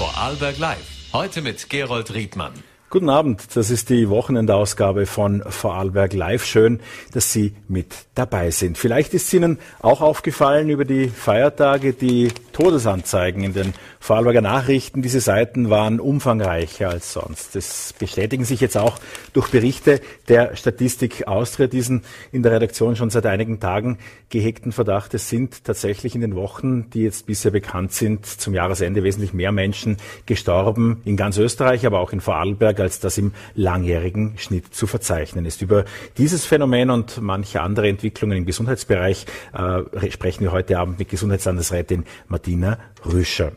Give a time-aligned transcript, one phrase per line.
[0.00, 1.12] Vorarlberg Live.
[1.12, 2.54] Heute mit Gerold Riedmann.
[2.92, 6.44] Guten Abend, das ist die Wochenendausgabe von Vorarlberg Live.
[6.44, 6.80] Schön,
[7.12, 8.78] dass Sie mit dabei sind.
[8.78, 15.02] Vielleicht ist Ihnen auch aufgefallen über die Feiertage, die Todesanzeigen in den Vorarlberger Nachrichten.
[15.02, 17.54] Diese Seiten waren umfangreicher als sonst.
[17.54, 18.98] Das bestätigen sich jetzt auch
[19.34, 22.02] durch Berichte der Statistik Austria, diesen
[22.32, 23.98] in der Redaktion schon seit einigen Tagen
[24.30, 25.14] gehegten Verdacht.
[25.14, 29.52] Es sind tatsächlich in den Wochen, die jetzt bisher bekannt sind, zum Jahresende wesentlich mehr
[29.52, 34.86] Menschen gestorben in ganz Österreich, aber auch in Vorarlberg als das im langjährigen Schnitt zu
[34.86, 35.62] verzeichnen ist.
[35.62, 35.84] Über
[36.18, 42.04] dieses Phänomen und manche andere Entwicklungen im Gesundheitsbereich äh, sprechen wir heute Abend mit Gesundheitslandesrätin
[42.28, 43.52] Martina Rüscher.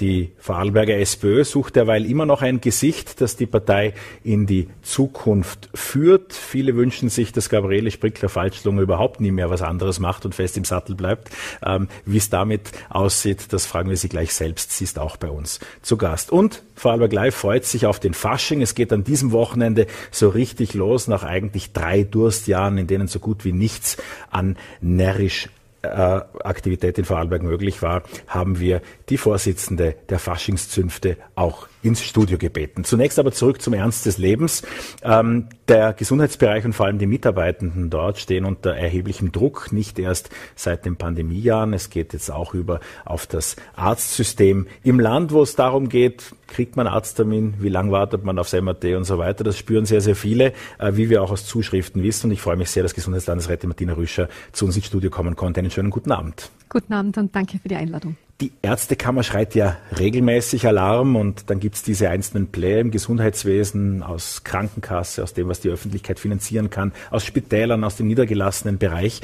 [0.00, 3.92] Die Vorarlberger SPÖ sucht derweil immer noch ein Gesicht, das die Partei
[4.24, 6.32] in die Zukunft führt.
[6.32, 10.64] Viele wünschen sich, dass Gabriele Sprickler-Falschlunge überhaupt nie mehr was anderes macht und fest im
[10.64, 11.28] Sattel bleibt.
[11.62, 14.72] Ähm, Wie es damit aussieht, das fragen wir sie gleich selbst.
[14.72, 16.32] Sie ist auch bei uns zu Gast.
[16.32, 18.62] Und Vorarlberg Live freut sich auf den Fasching.
[18.62, 23.18] Es geht an diesem Wochenende so richtig los, nach eigentlich drei Durstjahren, in denen so
[23.18, 23.98] gut wie nichts
[24.30, 25.50] an närrisch
[25.82, 32.84] Aktivität in Vorarlberg möglich war, haben wir die Vorsitzende der Faschingszünfte auch ins Studio gebeten.
[32.84, 34.62] Zunächst aber zurück zum Ernst des Lebens.
[35.02, 40.30] Ähm, der Gesundheitsbereich und vor allem die Mitarbeitenden dort stehen unter erheblichem Druck, nicht erst
[40.54, 41.72] seit den Pandemiejahren.
[41.72, 46.76] Es geht jetzt auch über auf das Arztsystem im Land, wo es darum geht, kriegt
[46.76, 49.44] man Arzttermin, wie lange wartet man aufs MRT und so weiter.
[49.44, 52.26] Das spüren sehr, sehr viele, äh, wie wir auch aus Zuschriften wissen.
[52.26, 55.60] Und ich freue mich sehr, dass Gesundheitslandesrätin Martina Rüscher zu uns ins Studio kommen konnte.
[55.60, 56.50] Einen schönen guten Abend.
[56.68, 58.16] Guten Abend und danke für die Einladung.
[58.40, 64.44] Die Ärztekammer schreit ja regelmäßig Alarm und dann gibt's diese einzelnen Player im Gesundheitswesen aus
[64.44, 69.20] Krankenkasse, aus dem, was die Öffentlichkeit finanzieren kann, aus Spitälern, aus dem niedergelassenen Bereich.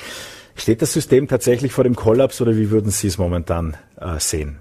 [0.54, 4.58] Steht das System tatsächlich vor dem Kollaps oder wie würden Sie es momentan äh, sehen?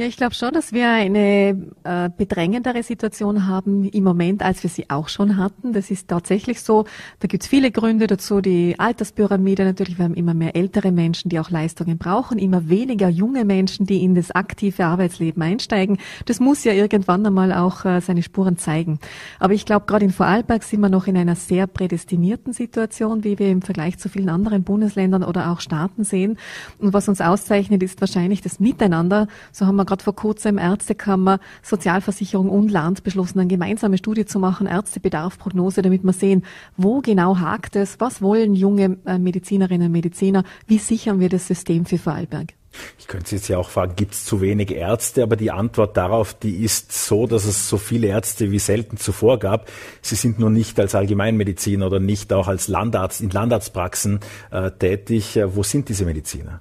[0.00, 4.70] Ja, ich glaube schon, dass wir eine äh, bedrängendere Situation haben im Moment, als wir
[4.70, 5.72] sie auch schon hatten.
[5.72, 6.84] Das ist tatsächlich so.
[7.18, 8.40] Da gibt's viele Gründe dazu.
[8.40, 9.98] Die Alterspyramide natürlich.
[9.98, 14.04] Wir haben immer mehr ältere Menschen, die auch Leistungen brauchen, immer weniger junge Menschen, die
[14.04, 15.98] in das aktive Arbeitsleben einsteigen.
[16.26, 19.00] Das muss ja irgendwann einmal auch äh, seine Spuren zeigen.
[19.40, 23.40] Aber ich glaube, gerade in Vorarlberg sind wir noch in einer sehr prädestinierten Situation, wie
[23.40, 26.38] wir im Vergleich zu vielen anderen Bundesländern oder auch Staaten sehen.
[26.78, 29.26] Und was uns auszeichnet, ist wahrscheinlich das Miteinander.
[29.50, 34.38] So haben wir gerade vor kurzem Ärztekammer, Sozialversicherung und Land beschlossen, eine gemeinsame Studie zu
[34.38, 36.44] machen, Ärztebedarfprognose, damit wir sehen,
[36.76, 41.46] wo genau hakt es, was wollen junge äh, Medizinerinnen und Mediziner, wie sichern wir das
[41.46, 42.54] System für Vorarlberg.
[42.98, 45.22] Ich könnte Sie jetzt ja auch fragen, gibt es zu wenig Ärzte?
[45.22, 49.38] Aber die Antwort darauf, die ist so, dass es so viele Ärzte wie selten zuvor
[49.38, 49.70] gab.
[50.02, 55.36] Sie sind nur nicht als Allgemeinmediziner oder nicht auch als Landarzt in Landarztpraxen äh, tätig.
[55.36, 56.60] Äh, wo sind diese Mediziner?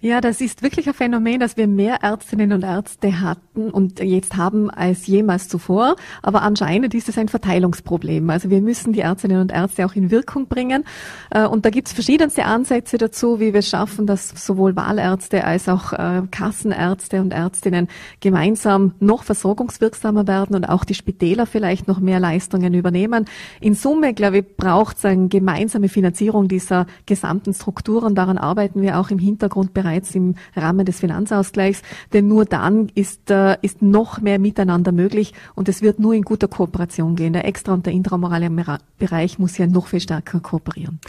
[0.00, 4.36] Ja, das ist wirklich ein Phänomen, dass wir mehr Ärztinnen und Ärzte hatten und jetzt
[4.36, 5.96] haben als jemals zuvor.
[6.22, 8.30] Aber anscheinend ist es ein Verteilungsproblem.
[8.30, 10.84] Also wir müssen die Ärztinnen und Ärzte auch in Wirkung bringen.
[11.30, 15.68] Äh, und da gibt es verschiedenste Ansätze dazu, wie wir schaffen, dass sowohl Wahlärzte als
[15.68, 17.88] auch äh, Kassenärzte und Ärztinnen
[18.20, 23.24] gemeinsam noch versorgungswirksamer werden und auch die Spitäler vielleicht noch mehr Leistungen übernehmen.
[23.60, 28.14] In Summe, glaube ich, braucht es eine gemeinsame Finanzierung dieser gesamten Strukturen.
[28.14, 31.82] Daran arbeiten wir auch im Hintergrund bereits im Rahmen des Finanzausgleichs,
[32.12, 36.22] denn nur dann ist, äh, ist noch mehr Miteinander möglich und es wird nur in
[36.22, 37.32] guter Kooperation gehen.
[37.32, 38.50] Der extra- und der intramorale
[38.98, 41.00] Bereich muss ja noch viel stärker kooperieren.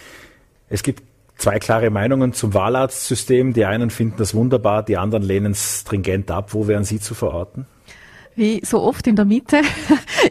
[0.70, 1.04] Es gibt
[1.38, 3.54] zwei klare Meinungen zum Wahlarztsystem.
[3.54, 6.54] Die einen finden das wunderbar, die anderen lehnen es stringent ab.
[6.54, 7.66] Wo wären Sie zu verorten?
[8.40, 9.62] Wie so oft in der Mitte.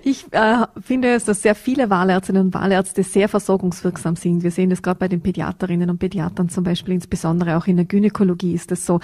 [0.04, 4.42] Ich äh, finde es, dass sehr viele Wahlärztinnen und Wahlärzte sehr versorgungswirksam sind.
[4.42, 7.86] Wir sehen das gerade bei den Pädiaterinnen und Pädiatern zum Beispiel, insbesondere auch in der
[7.86, 9.00] Gynäkologie ist das so.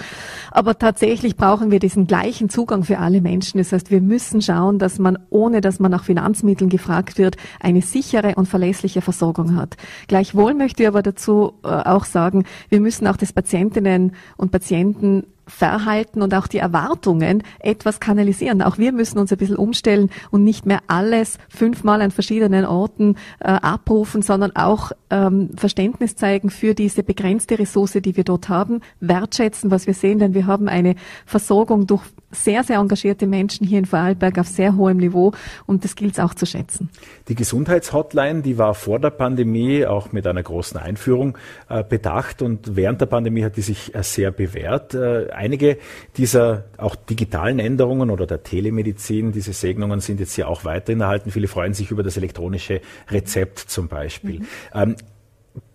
[0.51, 3.57] Aber tatsächlich brauchen wir diesen gleichen Zugang für alle Menschen.
[3.57, 7.81] Das heißt, wir müssen schauen, dass man, ohne dass man nach Finanzmitteln gefragt wird, eine
[7.81, 9.77] sichere und verlässliche Versorgung hat.
[10.07, 15.23] Gleichwohl möchte ich aber dazu äh, auch sagen, wir müssen auch das Patientinnen und Patienten
[15.47, 18.61] Verhalten und auch die Erwartungen etwas kanalisieren.
[18.61, 23.15] Auch wir müssen uns ein bisschen umstellen und nicht mehr alles fünfmal an verschiedenen Orten
[23.39, 28.81] äh, abrufen, sondern auch ähm, Verständnis zeigen für diese begrenzte Ressource, die wir dort haben,
[28.99, 30.95] wertschätzen, was wir sehen, denn wir haben eine
[31.25, 32.03] Versorgung durch
[32.35, 35.33] sehr, sehr engagierte Menschen hier in Vorarlberg auf sehr hohem Niveau
[35.65, 36.89] und das gilt es auch zu schätzen.
[37.27, 41.37] Die Gesundheitshotline, die war vor der Pandemie auch mit einer großen Einführung
[41.69, 44.93] äh, bedacht und während der Pandemie hat die sich äh, sehr bewährt.
[44.93, 45.77] Äh, einige
[46.17, 51.31] dieser auch digitalen Änderungen oder der Telemedizin, diese Segnungen sind jetzt hier auch weiterhin erhalten.
[51.31, 54.39] Viele freuen sich über das elektronische Rezept zum Beispiel.
[54.39, 54.47] Mhm.
[54.73, 54.95] Ähm,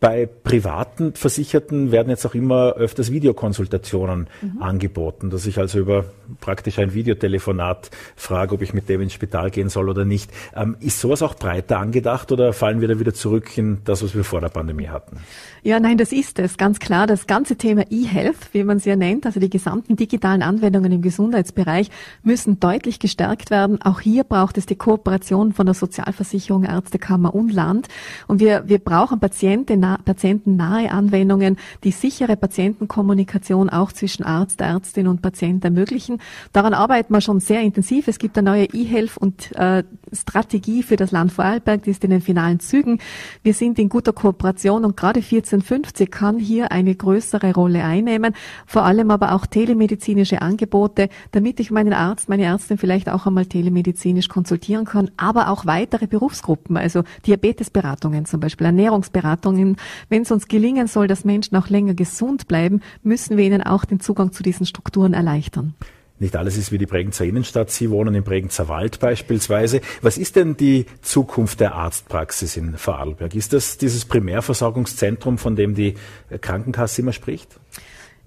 [0.00, 4.62] Bei privaten Versicherten werden jetzt auch immer öfters Videokonsultationen mhm.
[4.62, 6.06] angeboten, dass ich also über
[6.40, 10.30] praktisch ein Videotelefonat frage, ob ich mit dem ins Spital gehen soll oder nicht.
[10.54, 14.14] Ähm, ist sowas auch breiter angedacht oder fallen wir da wieder zurück in das, was
[14.14, 15.18] wir vor der Pandemie hatten?
[15.62, 17.06] Ja, nein, das ist es, ganz klar.
[17.06, 21.02] Das ganze Thema E-Health, wie man es ja nennt, also die gesamten digitalen Anwendungen im
[21.02, 21.90] Gesundheitsbereich,
[22.22, 23.80] müssen deutlich gestärkt werden.
[23.82, 27.88] Auch hier braucht es die Kooperation von der Sozialversicherung, Ärztekammer und Land.
[28.26, 35.22] Und wir, wir brauchen Patienten patientennahe Anwendungen, die sichere Patientenkommunikation auch zwischen Arzt, Ärztin und
[35.22, 36.20] Patient ermöglichen.
[36.52, 38.08] Daran arbeiten wir schon sehr intensiv.
[38.08, 42.10] Es gibt eine neue E-Health und äh, Strategie für das Land Vorarlberg, die ist in
[42.10, 42.98] den finalen Zügen.
[43.42, 48.34] Wir sind in guter Kooperation und gerade 1450 kann hier eine größere Rolle einnehmen,
[48.66, 53.46] vor allem aber auch telemedizinische Angebote, damit ich meinen Arzt, meine Ärztin vielleicht auch einmal
[53.46, 59.76] telemedizinisch konsultieren kann, aber auch weitere Berufsgruppen, also Diabetesberatungen zum Beispiel, Ernährungsberatungen,
[60.08, 63.84] wenn es uns gelingen soll, dass Menschen auch länger gesund bleiben, müssen wir ihnen auch
[63.84, 65.74] den Zugang zu diesen Strukturen erleichtern.
[66.20, 67.70] Nicht alles ist wie die Bregenzer Innenstadt.
[67.70, 69.80] Sie wohnen im Bregenzer Wald beispielsweise.
[70.02, 73.34] Was ist denn die Zukunft der Arztpraxis in Vorarlberg?
[73.34, 75.94] Ist das dieses Primärversorgungszentrum, von dem die
[76.42, 77.58] Krankenkasse immer spricht?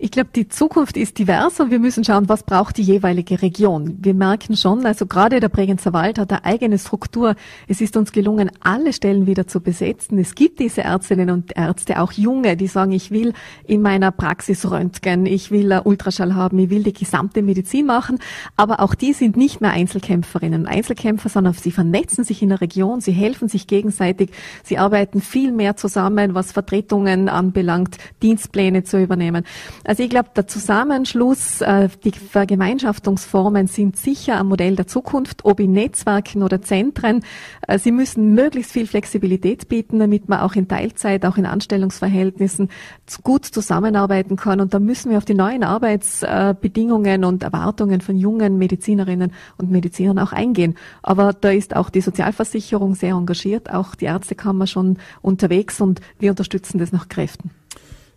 [0.04, 4.00] Ich glaube, die Zukunft ist divers und wir müssen schauen, was braucht die jeweilige Region.
[4.02, 7.36] Wir merken schon, also gerade der Bregenzer Wald hat eine eigene Struktur.
[7.70, 10.20] Es ist uns gelungen, alle Stellen wieder zu besetzen.
[10.20, 13.32] Es gibt diese Ärztinnen und Ärzte, auch junge, die sagen, ich will
[13.66, 18.20] in meiner Praxis röntgen, ich will Ultraschall haben, ich will die gesamte Medizin machen.
[18.58, 22.60] Aber auch die sind nicht mehr Einzelkämpferinnen und Einzelkämpfer, sondern sie vernetzen sich in der
[22.60, 24.32] Region, sie helfen sich gegenseitig,
[24.66, 29.46] sie arbeiten viel mehr zusammen, was Vertretungen anbelangt, Dienstpläne zu übernehmen.
[29.86, 35.60] Also ich glaube, der Zusammenschluss, äh, die Vergemeinschaftungsformen sind sicher ein Modell der Zukunft, ob
[35.60, 37.24] in Netzwerken oder Zentren.
[37.68, 42.70] Äh, sie müssen möglichst viel Flexibilität bieten, damit man auch in Teilzeit, auch in Anstellungsverhältnissen
[43.24, 44.62] gut zusammenarbeiten kann.
[44.62, 50.18] Und da müssen wir auf die neuen Arbeitsbedingungen und Erwartungen von jungen Medizinerinnen und Medizinern
[50.20, 50.76] auch eingehen.
[51.02, 56.30] Aber da ist auch die Sozialversicherung sehr engagiert, auch die Ärztekammer schon unterwegs und wir
[56.30, 57.52] unterstützen das nach Kräften.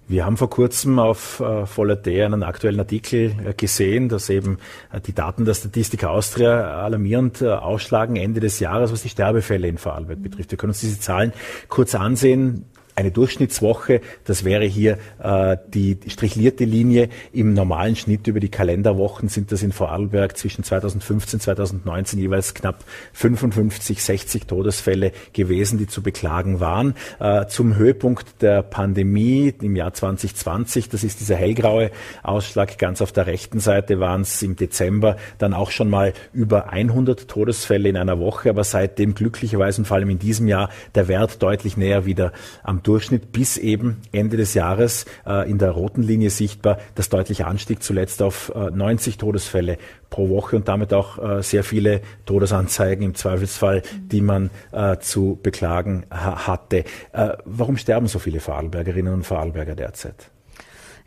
[0.09, 4.59] Wir haben vor kurzem auf äh, Vollaté einen aktuellen Artikel äh, gesehen, dass eben
[4.93, 9.67] äh, die Daten der Statistik Austria alarmierend äh, ausschlagen Ende des Jahres, was die Sterbefälle
[9.67, 10.53] in Vorarlberg betrifft.
[10.53, 11.33] Wir können uns diese Zahlen
[11.69, 17.11] kurz ansehen eine Durchschnittswoche, das wäre hier äh, die strichlierte Linie.
[17.33, 22.55] Im normalen Schnitt über die Kalenderwochen sind das in Vorarlberg zwischen 2015 und 2019 jeweils
[22.55, 26.95] knapp 55, 60 Todesfälle gewesen, die zu beklagen waren.
[27.21, 31.91] Äh, zum Höhepunkt der Pandemie im Jahr 2020, das ist dieser hellgraue
[32.23, 36.71] Ausschlag ganz auf der rechten Seite, waren es im Dezember dann auch schon mal über
[36.71, 41.09] 100 Todesfälle in einer Woche, aber seitdem glücklicherweise und vor allem in diesem Jahr der
[41.09, 42.33] Wert deutlich näher wieder
[42.63, 46.79] am Durchschnitt bis eben Ende des Jahres äh, in der roten Linie sichtbar.
[46.95, 49.79] Das deutliche Anstieg zuletzt auf äh, 90 Todesfälle
[50.11, 55.39] pro Woche und damit auch äh, sehr viele Todesanzeigen im Zweifelsfall, die man äh, zu
[55.43, 56.85] beklagen ha hatte.
[57.13, 60.31] Äh, warum sterben so viele Vorarlbergerinnen und Vorarlberger derzeit?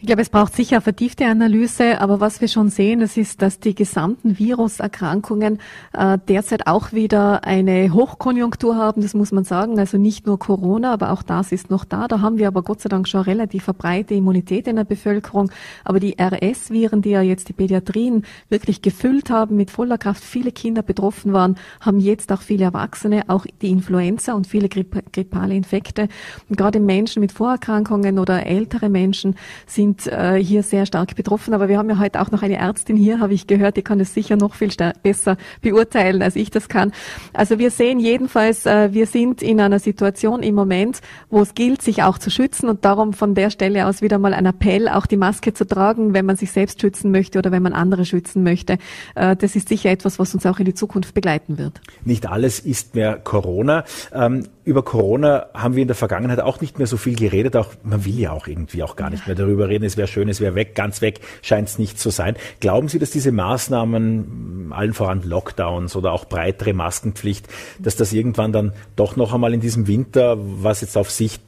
[0.02, 3.60] Ich glaube, es braucht sicher vertiefte Analyse, aber was wir schon sehen, das ist, dass
[3.60, 5.60] die gesamten Viruserkrankungen
[5.92, 9.78] äh, derzeit auch wieder eine Hochkonjunktur haben, das muss man sagen.
[9.78, 12.08] Also nicht nur Corona, aber auch das ist noch da.
[12.08, 15.52] Da haben wir aber Gott sei Dank schon relativ eine breite Immunität in der Bevölkerung.
[15.84, 20.54] Aber die RS-Viren, die ja jetzt die Pädiatrien wirklich gefüllt haben, mit voller Kraft viele
[20.54, 26.08] Kinder betroffen waren, haben jetzt auch viele Erwachsene, auch die Influenza und viele grippale Infekte.
[26.48, 29.36] Und gerade Menschen mit Vorerkrankungen oder ältere Menschen
[29.68, 31.54] sind sind äh, hier sehr stark betroffen.
[31.54, 34.00] Aber wir haben ja heute auch noch eine Ärztin hier, habe ich gehört, die kann
[34.00, 34.70] es sicher noch viel
[35.02, 36.92] besser beurteilen, als ich das kann.
[37.34, 41.82] Also wir sehen jedenfalls, äh, wir sind in einer Situation im Moment, wo es gilt,
[41.82, 45.06] sich auch zu schützen und darum von der Stelle aus wieder mal ein Appell, auch
[45.06, 48.44] die Maske zu tragen, wenn man sich selbst schützen möchte oder wenn man andere schützen
[48.44, 48.78] möchte.
[49.16, 51.82] Äh, das ist sicher etwas, was uns auch in die Zukunft begleiten wird.
[52.06, 53.86] Nicht alles ist mehr Corona.
[54.14, 57.56] Ähm, über Corona haben wir in der Vergangenheit auch nicht mehr so viel geredet.
[57.56, 59.79] Auch man will ja auch irgendwie auch gar nicht mehr darüber reden.
[59.84, 62.36] Es wäre schön, es wäre weg, ganz weg scheint es nicht zu sein.
[62.60, 67.48] Glauben Sie, dass diese Maßnahmen, allen voran Lockdowns oder auch breitere Maskenpflicht,
[67.80, 71.44] dass das irgendwann dann doch noch einmal in diesem Winter, was jetzt auf Sicht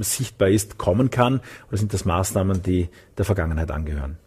[0.00, 1.40] sichtbar ist, kommen kann?
[1.68, 4.18] Oder sind das Maßnahmen, die der Vergangenheit angehören?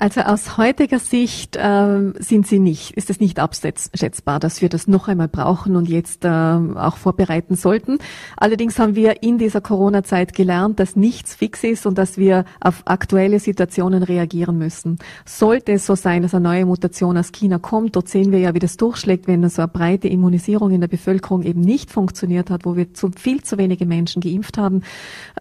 [0.00, 4.88] Also aus heutiger Sicht äh, sind sie nicht, ist es nicht abschätzbar, dass wir das
[4.88, 7.98] noch einmal brauchen und jetzt äh, auch vorbereiten sollten.
[8.38, 12.80] Allerdings haben wir in dieser Corona-Zeit gelernt, dass nichts fix ist und dass wir auf
[12.86, 14.98] aktuelle Situationen reagieren müssen.
[15.26, 18.54] Sollte es so sein, dass eine neue Mutation aus China kommt, dort sehen wir ja,
[18.54, 22.64] wie das durchschlägt, wenn so eine breite Immunisierung in der Bevölkerung eben nicht funktioniert hat,
[22.64, 24.80] wo wir zu viel zu wenige Menschen geimpft haben,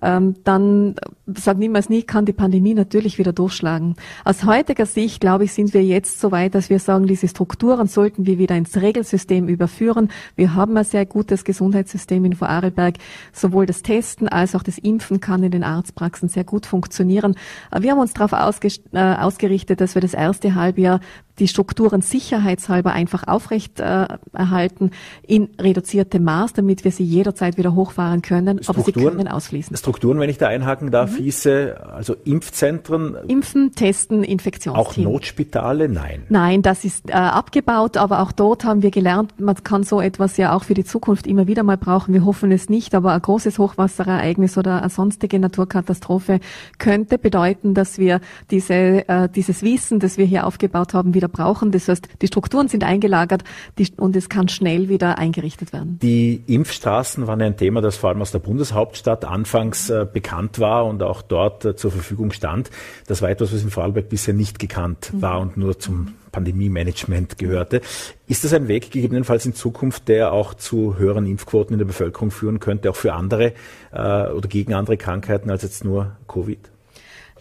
[0.02, 0.96] ähm, dann
[1.34, 3.96] sagen niemals nie, kann die Pandemie natürlich wieder durchschlagen.
[4.26, 7.88] Aus heutiger Sicht, glaube ich, sind wir jetzt so weit, dass wir sagen, diese Strukturen
[7.88, 10.10] sollten wir wieder ins Regelsystem überführen.
[10.36, 12.96] Wir haben ein sehr gutes Gesundheitssystem in Vorarlberg.
[13.32, 17.36] Sowohl das Testen als auch das Impfen kann in den Arztpraxen sehr gut funktionieren.
[17.80, 21.00] Wir haben uns darauf äh, ausgerichtet, dass wir das erste Halbjahr
[21.40, 24.92] die Strukturen sicherheitshalber einfach aufrecht äh, erhalten
[25.26, 29.78] in reduziertem Maß, damit wir sie jederzeit wieder hochfahren können, Strukturen, aber sie können ausfließen.
[29.78, 31.24] Strukturen, wenn ich da einhaken darf, mhm.
[31.24, 33.16] hieße also Impfzentren.
[33.28, 35.08] Impfen, testen, Infektionsteam.
[35.08, 35.90] Auch Notspitale?
[35.90, 36.24] Nein.
[36.30, 40.38] Nein, das ist äh, abgebaut, aber auch dort haben wir gelernt, man kann so etwas
[40.38, 42.14] ja auch für die Zukunft immer wieder mal brauchen.
[42.14, 46.40] Wir hoffen es nicht, aber ein großes Hochwasserereignis oder eine sonstige Naturkatastrophe
[46.78, 48.20] könnte bedeuten, dass wir
[48.52, 51.72] diese, äh, dieses Wissen, das wir hier aufgebaut haben, wieder brauchen.
[51.72, 53.44] Das heißt, die Strukturen sind eingelagert
[53.78, 56.00] die, und es kann schnell wieder eingerichtet werden.
[56.02, 60.86] Die Impfstraßen waren ein Thema, das vor allem aus der Bundeshauptstadt anfangs äh, bekannt war
[60.86, 62.70] und auch dort äh, zur Verfügung stand.
[63.08, 65.22] Das war etwas, was in Vorarlberg bisher nicht gekannt mhm.
[65.22, 67.82] war und nur zum Pandemie-Management gehörte.
[68.28, 72.32] Ist das ein Weg gegebenenfalls in Zukunft, der auch zu höheren Impfquoten in der Bevölkerung
[72.32, 73.54] führen könnte, auch für andere
[73.92, 76.60] äh, oder gegen andere Krankheiten als jetzt nur Covid?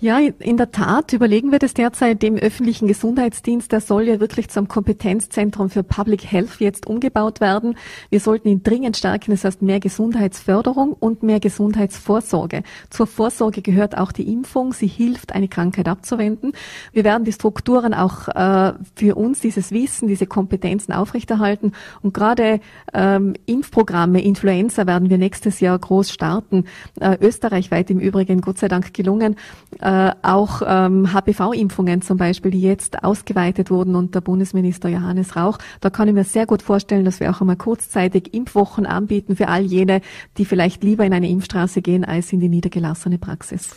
[0.00, 3.72] Ja, in der Tat überlegen wir das derzeit dem öffentlichen Gesundheitsdienst.
[3.72, 7.76] Der soll ja wirklich zum Kompetenzzentrum für Public Health jetzt umgebaut werden.
[8.08, 9.32] Wir sollten ihn dringend stärken.
[9.32, 12.62] Das heißt mehr Gesundheitsförderung und mehr Gesundheitsvorsorge.
[12.90, 14.72] Zur Vorsorge gehört auch die Impfung.
[14.72, 16.52] Sie hilft, eine Krankheit abzuwenden.
[16.92, 21.72] Wir werden die Strukturen auch äh, für uns, dieses Wissen, diese Kompetenzen aufrechterhalten.
[22.02, 22.60] Und gerade
[22.94, 26.66] ähm, Impfprogramme, Influenza werden wir nächstes Jahr groß starten.
[27.00, 29.34] Äh, österreichweit im Übrigen, Gott sei Dank gelungen
[29.80, 29.87] äh,
[30.22, 35.58] auch ähm, HPV-Impfungen zum Beispiel, die jetzt ausgeweitet wurden unter Bundesminister Johannes Rauch.
[35.80, 39.48] Da kann ich mir sehr gut vorstellen, dass wir auch einmal kurzzeitig Impfwochen anbieten für
[39.48, 40.00] all jene,
[40.36, 43.70] die vielleicht lieber in eine Impfstraße gehen als in die niedergelassene Praxis.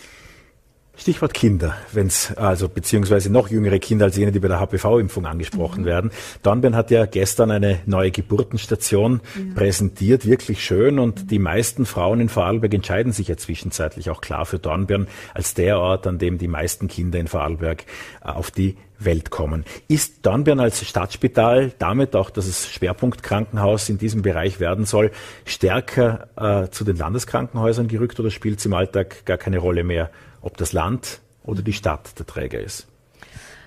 [0.97, 5.25] Stichwort Kinder, wenn es also beziehungsweise noch jüngere Kinder als jene, die bei der HPV-Impfung
[5.25, 5.85] angesprochen mhm.
[5.85, 6.11] werden.
[6.43, 9.55] Dornbirn hat ja gestern eine neue Geburtenstation ja.
[9.55, 10.99] präsentiert, wirklich schön.
[10.99, 11.27] Und mhm.
[11.27, 15.79] die meisten Frauen in Vorarlberg entscheiden sich ja zwischenzeitlich auch klar für Dornbirn als der
[15.79, 17.85] Ort, an dem die meisten Kinder in Vorarlberg
[18.23, 19.65] äh, auf die Welt kommen.
[19.87, 25.11] Ist Dornbirn als Stadtspital damit auch, dass es Schwerpunktkrankenhaus in diesem Bereich werden soll,
[25.45, 30.11] stärker äh, zu den Landeskrankenhäusern gerückt oder spielt es im Alltag gar keine Rolle mehr?
[30.41, 32.87] Ob das Land oder die Stadt der Träger ist.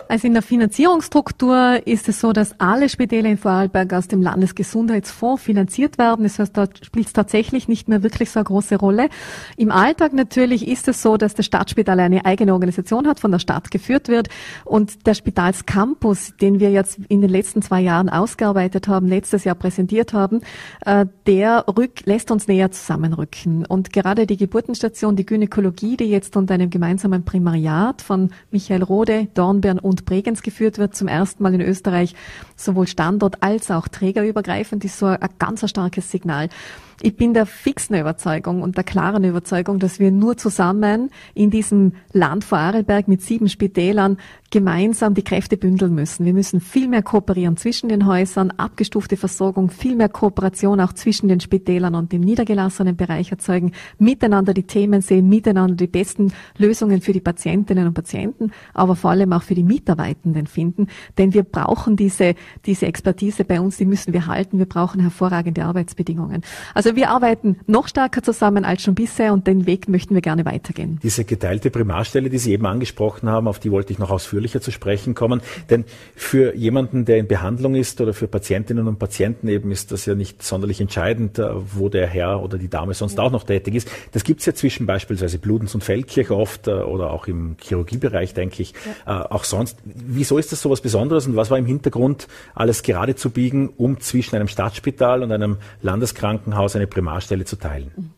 [0.08, 5.42] Also in der Finanzierungsstruktur ist es so, dass alle Spitäler in Vorarlberg aus dem Landesgesundheitsfonds
[5.42, 6.24] finanziert werden.
[6.24, 9.08] Das heißt, da spielt es tatsächlich nicht mehr wirklich so eine große Rolle.
[9.56, 13.38] Im Alltag natürlich ist es so, dass das Stadtspital eine eigene Organisation hat, von der
[13.38, 14.28] Stadt geführt wird.
[14.64, 19.54] Und der Spitalscampus, den wir jetzt in den letzten zwei Jahren ausgearbeitet haben, letztes Jahr
[19.54, 20.42] präsentiert haben,
[20.84, 23.64] äh, der rück, lässt uns näher zusammenrücken.
[23.64, 29.28] Und gerade die Geburtenstation, die Gynäkologie, die jetzt unter einem gemeinsamen Primariat von Michael Rode,
[29.34, 32.16] Dornbirn und und Bregenz geführt wird, zum ersten Mal in Österreich,
[32.56, 36.48] sowohl Standort als auch trägerübergreifend, ist so ein ganz starkes Signal.
[37.00, 41.92] Ich bin der fixen Überzeugung und der klaren Überzeugung, dass wir nur zusammen in diesem
[42.12, 44.18] Land Vorarlberg mit sieben Spitälern
[44.50, 46.24] gemeinsam die Kräfte bündeln müssen.
[46.24, 51.26] Wir müssen viel mehr kooperieren zwischen den Häusern, abgestufte Versorgung, viel mehr Kooperation auch zwischen
[51.28, 57.00] den Spitälern und dem niedergelassenen Bereich erzeugen, miteinander die Themen sehen, miteinander die besten Lösungen
[57.00, 60.86] für die Patientinnen und Patienten, aber vor allem auch für die Mitarbeitenden finden.
[61.18, 64.58] Denn wir brauchen diese, diese Expertise bei uns, die müssen wir halten.
[64.58, 66.42] Wir brauchen hervorragende Arbeitsbedingungen.
[66.74, 70.44] Also wir arbeiten noch stärker zusammen als schon bisher und den Weg möchten wir gerne
[70.44, 71.00] weitergehen.
[71.02, 74.60] Diese geteilte Primarstelle, die Sie eben angesprochen haben, auf die wollte ich noch ausführlich ausführlicher
[74.60, 75.40] zu sprechen kommen.
[75.70, 80.06] Denn für jemanden, der in Behandlung ist oder für Patientinnen und Patienten eben ist das
[80.06, 83.74] ja nicht sonderlich entscheidend, äh, wo der Herr oder die Dame sonst auch noch tätig
[83.74, 83.88] ist.
[84.12, 88.34] Das gibt es ja zwischen beispielsweise Bludens und Feldkirch oft äh, oder auch im Chirurgiebereich,
[88.34, 88.74] denke ich,
[89.06, 89.22] ja.
[89.22, 89.78] Äh, auch sonst.
[89.84, 93.70] Wieso ist das so was Besonderes und was war im Hintergrund, alles gerade zu biegen,
[93.76, 98.13] um zwischen einem Stadtspital und einem Landeskrankenhaus eine Primarstelle zu teilen?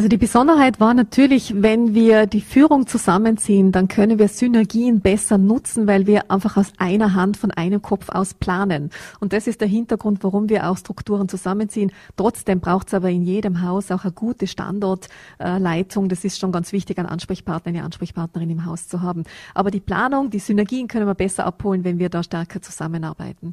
[0.00, 5.36] Also die Besonderheit war natürlich, wenn wir die Führung zusammenziehen, dann können wir Synergien besser
[5.36, 8.88] nutzen, weil wir einfach aus einer Hand von einem Kopf aus planen.
[9.20, 11.92] Und das ist der Hintergrund, warum wir auch Strukturen zusammenziehen.
[12.16, 16.08] Trotzdem braucht es aber in jedem Haus auch eine gute Standortleitung.
[16.08, 19.24] Das ist schon ganz wichtig, einen Ansprechpartner, eine Ansprechpartnerin im Haus zu haben.
[19.52, 23.52] Aber die Planung, die Synergien können wir besser abholen, wenn wir da stärker zusammenarbeiten.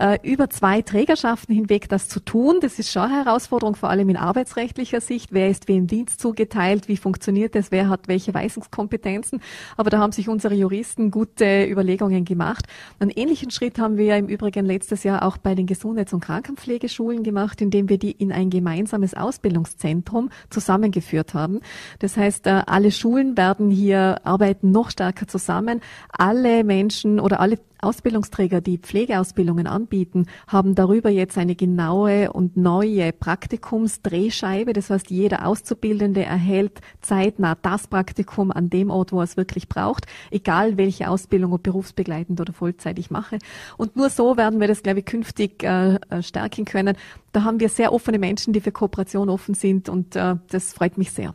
[0.00, 4.08] Äh, über zwei Trägerschaften hinweg das zu tun, das ist schon eine Herausforderung, vor allem
[4.08, 5.34] in arbeitsrechtlicher Sicht.
[5.34, 9.40] Wer ist wem im Dienst zugeteilt, wie funktioniert das, wer hat welche Weisungskompetenzen.
[9.76, 12.66] Aber da haben sich unsere Juristen gute Überlegungen gemacht.
[13.00, 17.24] Einen ähnlichen Schritt haben wir im Übrigen letztes Jahr auch bei den Gesundheits- und Krankenpflegeschulen
[17.24, 21.60] gemacht, indem wir die in ein gemeinsames Ausbildungszentrum zusammengeführt haben.
[21.98, 25.80] Das heißt, äh, alle Schulen werden hier arbeiten noch stärker zusammen.
[26.10, 33.12] Alle Menschen oder alle Ausbildungsträger, die Pflegeausbildungen anbieten, haben darüber jetzt eine genaue und neue
[33.12, 34.72] Praktikumsdrehscheibe.
[34.72, 39.68] Das heißt, jeder Auszubildende erhält zeitnah das Praktikum an dem Ort, wo er es wirklich
[39.68, 43.38] braucht, egal welche Ausbildung, ob berufsbegleitend oder Vollzeit ich mache.
[43.76, 46.96] Und nur so werden wir das, glaube ich, künftig äh, äh, stärken können.
[47.32, 50.98] Da haben wir sehr offene Menschen, die für Kooperation offen sind und äh, das freut
[50.98, 51.34] mich sehr.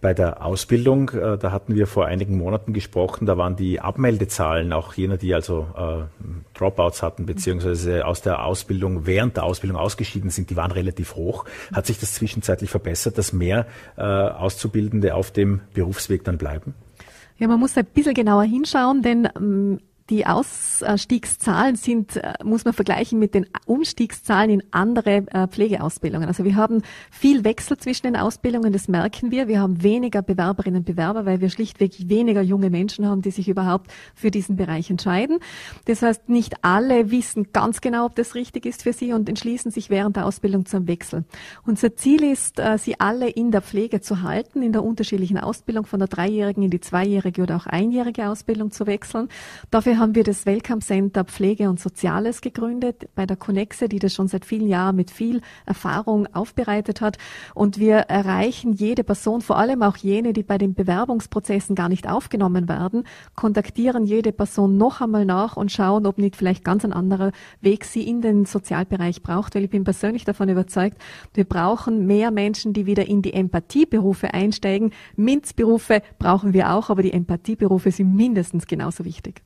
[0.00, 4.72] Bei der Ausbildung, äh, da hatten wir vor einigen Monaten gesprochen, da waren die Abmeldezahlen,
[4.72, 6.24] auch jener, die also äh,
[6.54, 11.46] Dropouts hatten, beziehungsweise aus der Ausbildung, während der Ausbildung ausgeschieden sind, die waren relativ hoch.
[11.72, 16.74] Hat sich das zwischenzeitlich verbessert, dass mehr äh, Auszubildende auf dem Berufsweg dann bleiben?
[17.38, 22.74] Ja, man muss ein bisschen genauer hinschauen, denn ähm, die Ausstiegszahlen sind, äh, muss man
[22.74, 26.28] vergleichen mit den Umstiegszahlen in andere äh, Pflegeausbildungen.
[26.28, 29.48] Also wir haben viel Wechsel zwischen den Ausbildungen, das merken wir.
[29.48, 33.48] Wir haben weniger Bewerberinnen und Bewerber, weil wir schlichtweg weniger junge Menschen haben, die sich
[33.48, 35.38] überhaupt für diesen Bereich entscheiden.
[35.86, 39.72] Das heißt, nicht alle wissen ganz genau, ob das richtig ist für sie und entschließen
[39.72, 41.24] sich während der Ausbildung zum Wechsel.
[41.64, 45.84] Unser Ziel ist, äh, sie alle in der Pflege zu halten, in der unterschiedlichen Ausbildung
[45.84, 49.28] von der dreijährigen in die zweijährige oder auch einjährige Ausbildung zu wechseln.
[49.70, 54.14] Dafür haben wir das Welcome Center Pflege und Soziales gegründet bei der Connexe, die das
[54.14, 57.18] schon seit vielen Jahren mit viel Erfahrung aufbereitet hat.
[57.54, 62.08] Und wir erreichen jede Person, vor allem auch jene, die bei den Bewerbungsprozessen gar nicht
[62.08, 66.92] aufgenommen werden, kontaktieren jede Person noch einmal nach und schauen, ob nicht vielleicht ganz ein
[66.92, 69.54] anderer Weg sie in den Sozialbereich braucht.
[69.54, 70.98] Weil ich bin persönlich davon überzeugt,
[71.34, 74.92] wir brauchen mehr Menschen, die wieder in die Empathieberufe einsteigen.
[75.16, 79.42] MINZ-Berufe brauchen wir auch, aber die Empathieberufe sind mindestens genauso wichtig.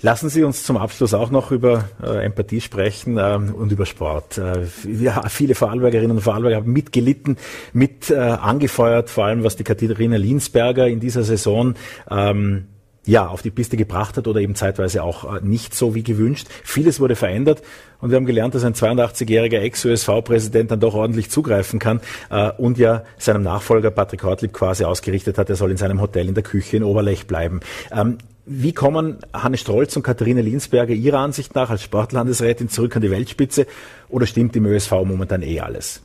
[0.00, 4.38] Lassen Sie uns zum Abschluss auch noch über äh, Empathie sprechen ähm, und über Sport.
[4.38, 7.36] Äh, ja, viele Vorarlbergerinnen und Vorarlberger haben mitgelitten,
[7.72, 11.74] mit äh, angefeuert, vor allem was die Katharina Linsberger in dieser Saison
[12.10, 12.66] ähm,
[13.06, 16.48] ja, auf die Piste gebracht hat oder eben zeitweise auch äh, nicht so wie gewünscht.
[16.64, 17.62] Vieles wurde verändert
[18.00, 22.78] und wir haben gelernt, dass ein 82-jähriger Ex-ÖSV-Präsident dann doch ordentlich zugreifen kann äh, und
[22.78, 26.44] ja seinem Nachfolger Patrick Hortlieb quasi ausgerichtet hat, er soll in seinem Hotel in der
[26.44, 27.60] Küche in Oberlech bleiben.
[27.92, 33.02] Ähm, wie kommen Hannes Strolz und Katharina Linsberger Ihrer Ansicht nach als Sportlandesrätin zurück an
[33.02, 33.66] die Weltspitze
[34.08, 36.02] oder stimmt im ÖSV momentan eh alles?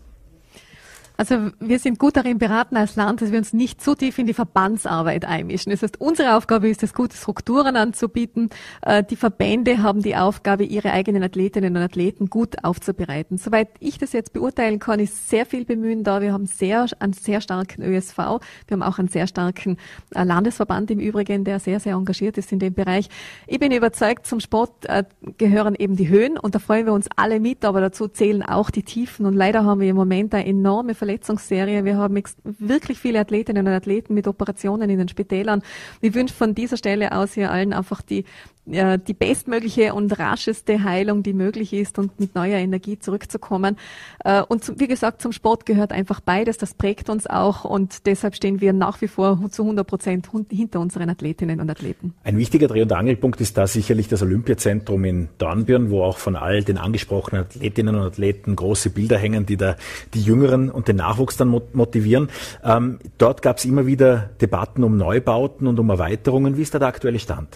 [1.20, 4.26] Also wir sind gut darin beraten als Land, dass wir uns nicht zu tief in
[4.26, 5.70] die Verbandsarbeit einmischen.
[5.70, 8.50] Das heißt, unsere Aufgabe ist es, gute Strukturen anzubieten.
[8.84, 13.38] Äh, die Verbände haben die Aufgabe, ihre eigenen Athletinnen und Athleten gut aufzubereiten.
[13.38, 16.22] Soweit ich das jetzt beurteilen kann, ist sehr viel Bemühen da.
[16.22, 18.18] Wir haben sehr, einen sehr starken ÖSV.
[18.18, 18.40] Wir
[18.72, 19.76] haben auch einen sehr starken
[20.16, 23.10] äh, Landesverband im Übrigen, der sehr, sehr engagiert ist in dem Bereich.
[23.46, 25.04] Ich bin überzeugt, zum Sport äh,
[25.38, 28.70] gehören eben die Höhen und da freuen wir uns alle mit, aber dazu zählen auch
[28.70, 29.26] die Tiefen.
[29.26, 31.86] Und leider haben wir im Moment eine enorme Verletzungsserie.
[31.86, 35.64] Wir haben wirklich viele Athletinnen und Athleten mit Operationen in den Spitälern.
[36.02, 38.26] Ich wünsche von dieser Stelle aus hier allen einfach die
[38.70, 43.78] die bestmögliche und rascheste Heilung, die möglich ist und mit neuer Energie zurückzukommen.
[44.24, 46.58] Äh, und wie gesagt, zum Sport gehört einfach beides.
[46.58, 50.80] Das prägt uns auch und deshalb stehen wir nach wie vor zu 100 Prozent hinter
[50.80, 52.14] unseren Athletinnen und Athleten.
[52.24, 56.36] Ein wichtiger Dreh- und Angelpunkt ist da sicherlich das Olympiazentrum in Dornbirn, wo auch von
[56.36, 59.76] all den angesprochenen Athletinnen und Athleten große Bilder hängen, die da
[60.14, 62.30] die Jüngeren und den Nachwuchs dann motivieren.
[62.64, 66.58] Ähm, dort gab es immer wieder Debatten um Neubauten und um Erweiterungen.
[66.58, 67.50] Wie ist da der aktuelle Stand?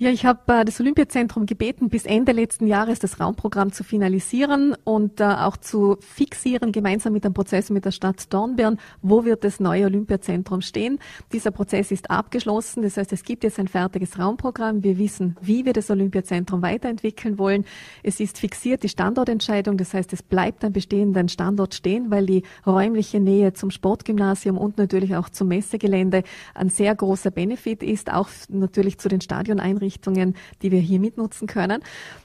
[0.00, 4.76] Ja, ich habe äh, das Olympiazentrum gebeten, bis Ende letzten Jahres das Raumprogramm zu finalisieren
[4.84, 9.42] und äh, auch zu fixieren, gemeinsam mit dem Prozess mit der Stadt Dornbirn, wo wird
[9.42, 11.00] das neue Olympiazentrum stehen.
[11.32, 12.84] Dieser Prozess ist abgeschlossen.
[12.84, 14.84] Das heißt, es gibt jetzt ein fertiges Raumprogramm.
[14.84, 17.64] Wir wissen, wie wir das Olympiazentrum weiterentwickeln wollen.
[18.04, 19.78] Es ist fixiert die Standortentscheidung.
[19.78, 24.78] Das heißt, es bleibt am bestehenden Standort stehen, weil die räumliche Nähe zum Sportgymnasium und
[24.78, 26.22] natürlich auch zum Messegelände
[26.54, 31.46] ein sehr großer Benefit ist, auch natürlich zu den Stadioneinrichtungen Einrichtungen, die wir hier mitnutzen
[31.46, 31.82] können.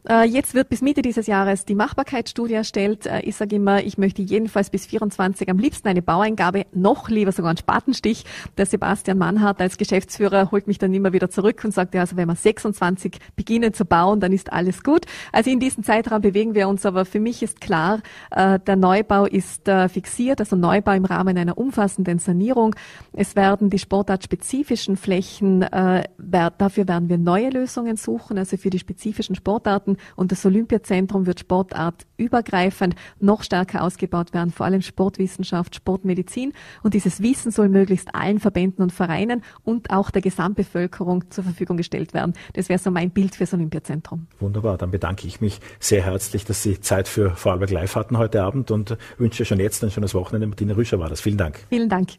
[0.08, 3.06] Äh, jetzt wird bis Mitte dieses Jahres die Machbarkeitsstudie erstellt.
[3.06, 7.32] Äh, ich sage immer, ich möchte jedenfalls bis 24 am liebsten eine Baueingabe, noch lieber
[7.32, 8.26] sogar einen Spatenstich.
[8.58, 12.28] Der Sebastian Mannhardt als Geschäftsführer holt mich dann immer wieder zurück und sagt, also wenn
[12.28, 15.06] wir 26 beginnen zu bauen, dann ist alles gut.
[15.32, 19.26] Also in diesem Zeitraum bewegen wir uns, aber für mich ist klar, äh, der Neubau
[19.26, 22.76] ist fixiert, also Neubau im Rahmen einer umfassenden Sanierung.
[23.14, 29.36] Es werden die sportartspezifischen Flächen, dafür werden wir neue Lösungen suchen, also für die spezifischen
[29.36, 36.54] Sportarten und das Olympiazentrum wird sportartübergreifend noch stärker ausgebaut werden, vor allem Sportwissenschaft, Sportmedizin.
[36.84, 41.78] Und dieses Wissen soll möglichst allen Verbänden und Vereinen und auch der Gesamtbevölkerung zur Verfügung
[41.78, 42.34] gestellt werden.
[42.54, 44.28] Das wäre so mein Bild fürs Olympiazentrum.
[44.40, 48.44] Wunderbar, dann bedanke ich mich sehr herzlich, dass Sie Zeit für Vorarlberg Live hatten heute
[48.44, 50.48] Abend und wünsche schon jetzt ein schönes Wochenende.
[50.48, 51.22] Martina Rüscher war das.
[51.22, 51.66] Vielen Dank.
[51.70, 52.10] Vielen Dank.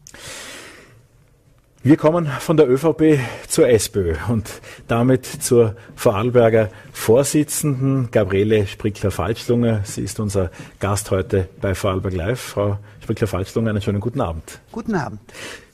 [1.86, 9.82] Wir kommen von der ÖVP zur SPÖ und damit zur Vorarlberger Vorsitzenden Gabriele Sprickler-Falschlunger.
[9.84, 12.40] Sie ist unser Gast heute bei Vorarlberg Live.
[12.40, 14.60] Frau Sprickler-Falschlunger, einen schönen guten Abend.
[14.72, 15.20] Guten Abend.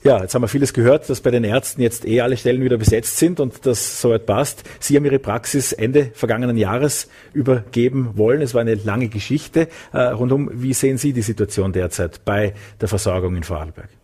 [0.03, 2.77] Ja, jetzt haben wir vieles gehört, dass bei den Ärzten jetzt eh alle Stellen wieder
[2.77, 4.63] besetzt sind und das soweit passt.
[4.81, 8.41] Sie haben Ihre Praxis Ende vergangenen Jahres übergeben wollen.
[8.41, 10.49] Es war eine lange Geschichte äh, rundum.
[10.51, 14.00] Wie sehen Sie die Situation derzeit bei der Versorgung in Vorarlberg?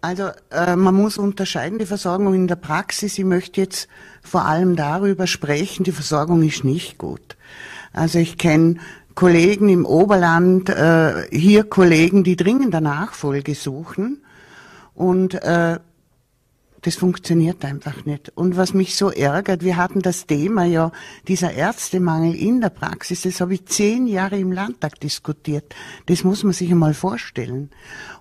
[0.00, 3.18] Also äh, man muss unterscheiden die Versorgung in der Praxis.
[3.18, 3.88] Ich möchte jetzt
[4.22, 7.36] vor allem darüber sprechen, die Versorgung ist nicht gut.
[7.92, 8.76] Also ich kenne
[9.14, 14.22] Kollegen im Oberland, äh, hier Kollegen, die dringend der Nachfolge suchen
[14.94, 15.78] und äh,
[16.82, 18.32] das funktioniert einfach nicht.
[18.36, 20.92] Und was mich so ärgert, wir hatten das Thema ja,
[21.28, 25.74] dieser Ärztemangel in der Praxis, das habe ich zehn Jahre im Landtag diskutiert.
[26.06, 27.70] Das muss man sich einmal vorstellen.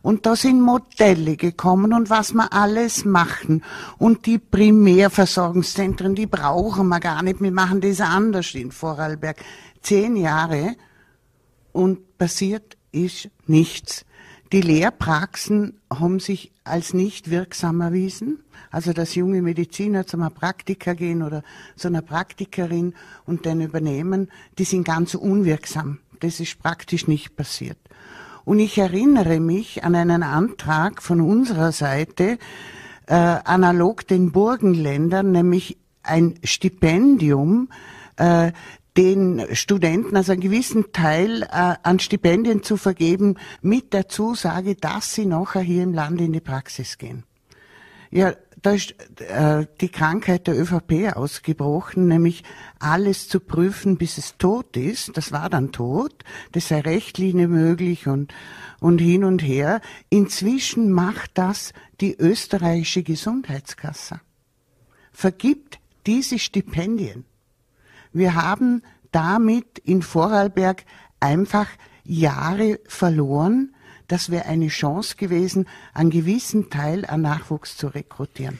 [0.01, 3.63] Und da sind Modelle gekommen und was wir alles machen.
[3.97, 7.41] Und die Primärversorgungszentren, die brauchen wir gar nicht.
[7.41, 9.37] Wir machen das anders in Vorarlberg.
[9.81, 10.75] Zehn Jahre
[11.71, 14.05] und passiert ist nichts.
[14.51, 18.39] Die Lehrpraxen haben sich als nicht wirksam erwiesen.
[18.71, 21.43] Also, dass junge Mediziner zu einem Praktiker gehen oder
[21.75, 25.99] zu einer Praktikerin und den übernehmen, die sind ganz unwirksam.
[26.19, 27.77] Das ist praktisch nicht passiert.
[28.43, 32.39] Und ich erinnere mich an einen Antrag von unserer Seite,
[33.05, 37.69] äh, analog den Burgenländern, nämlich ein Stipendium,
[38.17, 38.51] äh,
[38.99, 45.15] den Studenten also einen gewissen Teil äh, an Stipendien zu vergeben, mit der Zusage, dass
[45.15, 47.23] sie nachher hier im Land in die Praxis gehen.
[48.11, 52.43] Ja, da ist äh, die Krankheit der ÖVP ausgebrochen, nämlich
[52.77, 55.15] alles zu prüfen, bis es tot ist.
[55.15, 56.25] Das war dann tot.
[56.51, 58.33] Das sei Rechtlinie möglich und,
[58.81, 59.79] und hin und her.
[60.09, 64.19] Inzwischen macht das die österreichische Gesundheitskasse.
[65.13, 67.28] Vergibt diese Stipendien.
[68.11, 70.85] Wir haben damit in Vorarlberg
[71.19, 71.67] einfach
[72.03, 73.75] Jahre verloren.
[74.07, 78.59] Das wäre eine Chance gewesen, einen gewissen Teil an Nachwuchs zu rekrutieren.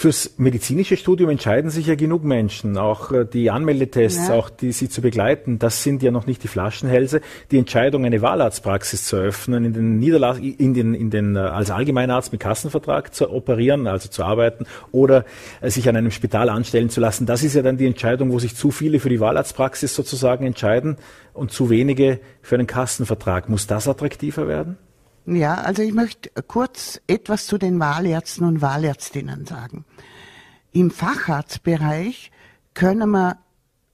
[0.00, 4.34] Fürs medizinische Studium entscheiden sich ja genug Menschen, auch äh, die Anmeldetests, ja.
[4.34, 5.58] auch die sie zu begleiten.
[5.58, 7.20] Das sind ja noch nicht die Flaschenhälse.
[7.50, 11.72] Die Entscheidung, eine Wahlarztpraxis zu eröffnen, in den Niederlassungen, in den, in den, äh, als
[11.72, 15.24] Allgemeinarzt mit Kassenvertrag zu operieren, also zu arbeiten, oder
[15.60, 17.26] äh, sich an einem Spital anstellen zu lassen.
[17.26, 20.94] Das ist ja dann die Entscheidung, wo sich zu viele für die Wahlarztpraxis sozusagen entscheiden
[21.34, 23.48] und zu wenige für einen Kassenvertrag.
[23.48, 24.78] Muss das attraktiver werden?
[25.30, 29.84] Ja, also ich möchte kurz etwas zu den Wahlärzten und Wahlärztinnen sagen.
[30.72, 32.30] Im Facharztbereich
[32.72, 33.36] können wir,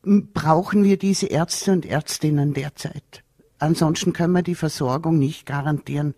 [0.02, 3.24] brauchen wir diese Ärzte und Ärztinnen derzeit.
[3.58, 6.14] Ansonsten können wir die Versorgung nicht garantieren.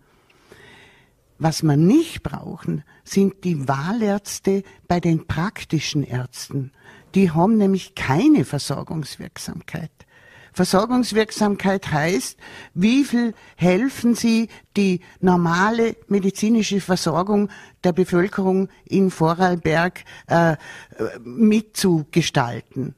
[1.39, 6.71] Was wir nicht brauchen, sind die Wahlärzte bei den praktischen Ärzten.
[7.15, 9.89] Die haben nämlich keine Versorgungswirksamkeit.
[10.57, 12.35] Versorgungswirksamkeit heißt,
[12.73, 17.49] wie viel helfen Sie, die normale medizinische Versorgung
[17.83, 20.55] der Bevölkerung in Vorarlberg äh,
[21.23, 22.95] mitzugestalten.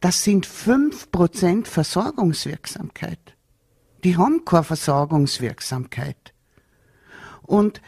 [0.00, 3.36] Das sind fünf Prozent Versorgungswirksamkeit.
[4.02, 6.32] Die haben keine Versorgungswirksamkeit.
[7.42, 7.82] Und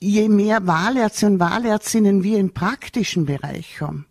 [0.00, 4.06] je mehr Wahlärzte und Wahlärztinnen wir im praktischen Bereich haben,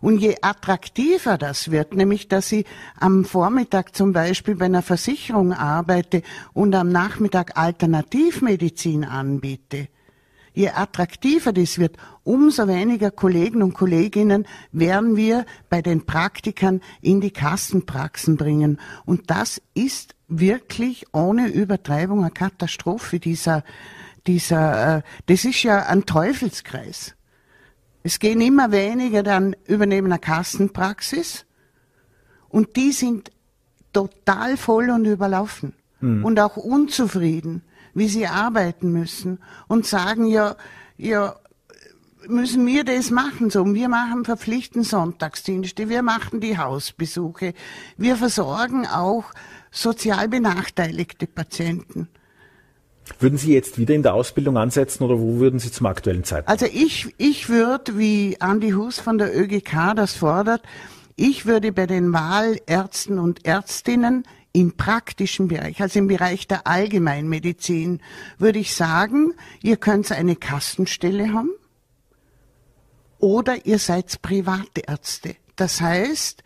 [0.00, 2.66] und je attraktiver das wird, nämlich dass ich
[2.98, 9.88] am Vormittag zum Beispiel bei einer Versicherung arbeite und am Nachmittag Alternativmedizin anbiete,
[10.56, 17.20] je attraktiver das wird, umso weniger Kollegen und Kolleginnen werden wir bei den Praktikern in
[17.20, 18.80] die Kassenpraxen bringen.
[19.04, 23.64] Und das ist wirklich ohne Übertreibung eine Katastrophe dieser,
[24.26, 27.15] dieser, äh, das ist ja ein Teufelskreis.
[28.06, 31.44] Es gehen immer weniger, dann übernehmen eine Kassenpraxis
[32.48, 33.32] und die sind
[33.92, 36.24] total voll und überlaufen mhm.
[36.24, 37.62] und auch unzufrieden,
[37.94, 40.54] wie sie arbeiten müssen und sagen ja,
[40.96, 41.34] ja,
[42.28, 43.74] müssen wir das machen so.
[43.74, 47.54] Wir machen verpflichtend Sonntagsdienste, wir machen die Hausbesuche,
[47.96, 49.24] wir versorgen auch
[49.72, 52.06] sozial benachteiligte Patienten.
[53.18, 56.50] Würden Sie jetzt wieder in der Ausbildung ansetzen oder wo würden Sie zum aktuellen Zeitpunkt?
[56.50, 60.62] Also ich, ich würde, wie Andi Hus von der ÖGK das fordert,
[61.14, 68.00] ich würde bei den Wahlärzten und Ärztinnen im praktischen Bereich, also im Bereich der Allgemeinmedizin,
[68.38, 71.50] würde ich sagen, ihr könnt eine Kassenstelle haben
[73.18, 75.36] oder ihr seid private Ärzte.
[75.56, 76.42] Das heißt,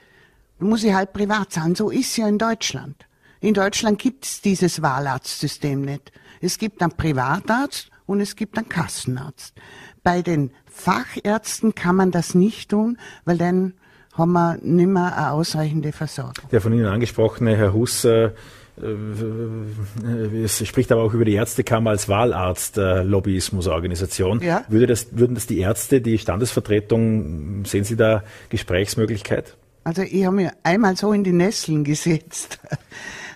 [0.60, 1.74] muss ich halt privat sein.
[1.74, 3.06] So ist ja in Deutschland.
[3.40, 6.12] In Deutschland gibt es dieses Wahlarztsystem nicht.
[6.40, 9.54] Es gibt einen Privatarzt und es gibt einen Kassenarzt.
[10.02, 13.74] Bei den Fachärzten kann man das nicht tun, weil dann
[14.14, 16.48] haben wir nicht mehr eine ausreichende Versorgung.
[16.50, 18.32] Der von Ihnen angesprochene Herr Huss äh,
[18.80, 24.40] äh es spricht aber auch über die Ärztekammer als Wahlarztlobbyismusorganisation.
[24.40, 24.64] Ja.
[24.68, 29.58] Würde das, würden das die Ärzte, die Standesvertretung, sehen Sie da Gesprächsmöglichkeit?
[29.84, 32.58] Also ich habe mir einmal so in die Nesseln gesetzt.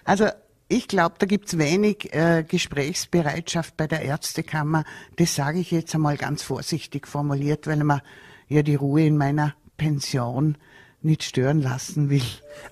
[0.07, 0.27] Also
[0.69, 4.85] ich glaube, da gibt's wenig äh, Gesprächsbereitschaft bei der Ärztekammer.
[5.17, 8.01] Das sage ich jetzt einmal ganz vorsichtig formuliert, weil man
[8.49, 10.57] ja die Ruhe in meiner Pension
[11.05, 12.23] nicht stören lassen will.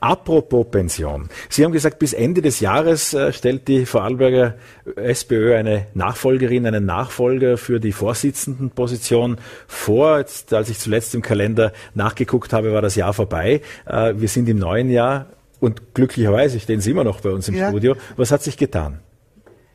[0.00, 1.28] Apropos Pension.
[1.50, 4.54] Sie haben gesagt, bis Ende des Jahres äh, stellt die Vorarlberger
[4.96, 10.18] SPÖ eine Nachfolgerin, einen Nachfolger für die Vorsitzendenposition vor.
[10.18, 13.60] Jetzt, als ich zuletzt im Kalender nachgeguckt habe, war das Jahr vorbei.
[13.84, 15.26] Äh, wir sind im neuen Jahr.
[15.62, 17.68] Und glücklicherweise stehen Sie immer noch bei uns im ja.
[17.68, 17.94] Studio.
[18.16, 18.98] Was hat sich getan?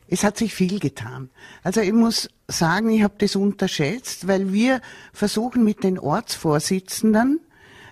[0.06, 1.30] Es hat sich viel getan.
[1.62, 4.82] Also ich muss sagen, ich habe das unterschätzt, weil wir
[5.14, 7.40] versuchen mit den Ortsvorsitzenden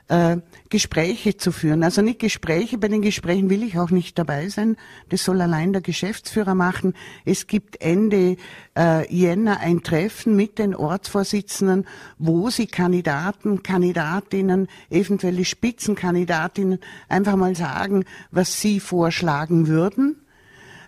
[0.09, 0.39] äh,
[0.69, 1.83] Gespräche zu führen.
[1.83, 4.77] Also nicht Gespräche, bei den Gesprächen will ich auch nicht dabei sein.
[5.09, 6.95] Das soll allein der Geschäftsführer machen.
[7.25, 8.37] Es gibt Ende
[8.77, 11.87] äh, Jänner ein Treffen mit den Ortsvorsitzenden,
[12.19, 20.25] wo sie Kandidaten, Kandidatinnen, eventuelle Spitzenkandidatinnen einfach mal sagen, was sie vorschlagen würden.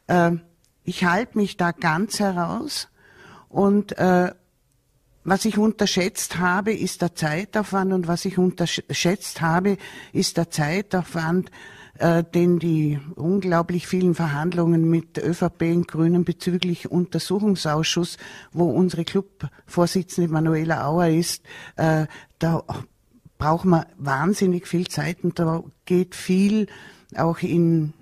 [0.07, 0.33] Äh,
[0.85, 2.89] ich halte mich da ganz heraus
[3.49, 4.33] und äh,
[5.29, 9.77] was ich unterschätzt habe, ist der Zeitaufwand und was ich unterschätzt habe,
[10.13, 11.51] ist der Zeitaufwand,
[11.99, 18.17] äh, den die unglaublich vielen Verhandlungen mit ÖVP und Grünen bezüglich Untersuchungsausschuss,
[18.53, 21.43] wo unsere Clubvorsitzende Manuela Auer ist,
[21.77, 22.07] äh,
[22.39, 22.63] da
[23.37, 26.67] braucht man wahnsinnig viel Zeit und da geht viel
[27.17, 27.93] auch in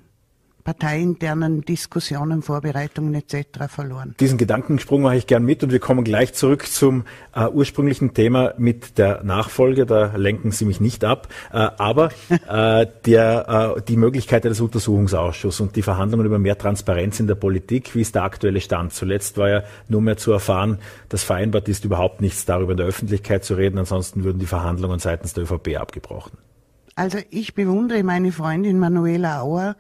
[0.66, 3.68] parteiinternen Diskussionen, Vorbereitungen etc.
[3.68, 4.16] verloren.
[4.18, 7.05] Diesen Gedankensprung mache ich gern mit und wir kommen gleich zurück zum
[7.37, 9.87] äh, ursprünglichen Thema mit der Nachfolge.
[9.87, 11.29] Da lenken Sie mich nicht ab.
[11.52, 12.11] Äh, aber
[12.48, 17.37] äh, der, äh, die Möglichkeit des Untersuchungsausschusses und die Verhandlungen über mehr Transparenz in der
[17.37, 18.92] Politik, wie ist der aktuelle Stand?
[18.92, 22.87] Zuletzt war ja nur mehr zu erfahren, dass vereinbart ist, überhaupt nichts darüber in der
[22.87, 23.79] Öffentlichkeit zu reden.
[23.79, 26.38] Ansonsten würden die Verhandlungen seitens der ÖVP abgebrochen.
[26.96, 29.76] Also ich bewundere meine Freundin Manuela Auer,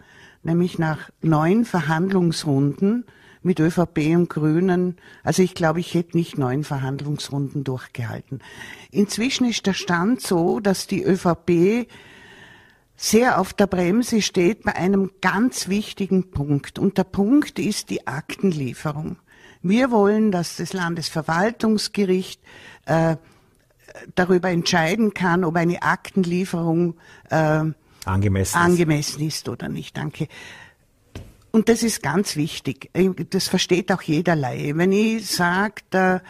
[0.46, 3.04] nämlich nach neun Verhandlungsrunden
[3.42, 4.96] mit ÖVP und Grünen.
[5.22, 8.40] Also ich glaube, ich hätte nicht neun Verhandlungsrunden durchgehalten.
[8.90, 11.88] Inzwischen ist der Stand so, dass die ÖVP
[12.96, 16.78] sehr auf der Bremse steht bei einem ganz wichtigen Punkt.
[16.78, 19.18] Und der Punkt ist die Aktenlieferung.
[19.62, 22.40] Wir wollen, dass das Landesverwaltungsgericht
[22.86, 23.16] äh,
[24.14, 26.96] darüber entscheiden kann, ob eine Aktenlieferung
[27.30, 27.64] äh,
[28.06, 29.96] angemessen, angemessen ist oder nicht.
[29.96, 30.28] Danke.
[31.50, 32.90] Und das ist ganz wichtig.
[33.30, 34.76] Das versteht auch jeder Laie.
[34.76, 36.22] Wenn ich sage, der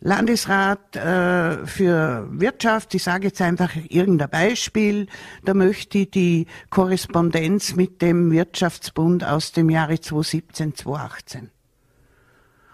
[0.00, 5.08] Landesrat äh, für Wirtschaft, ich sage jetzt einfach irgendein Beispiel,
[5.44, 11.50] da möchte ich die Korrespondenz mit dem Wirtschaftsbund aus dem Jahre 2017, 2018.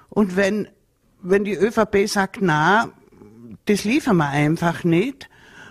[0.08, 0.68] Und wenn,
[1.20, 2.90] wenn die ÖVP sagt, na,
[3.64, 5.28] das liefern wir einfach nicht,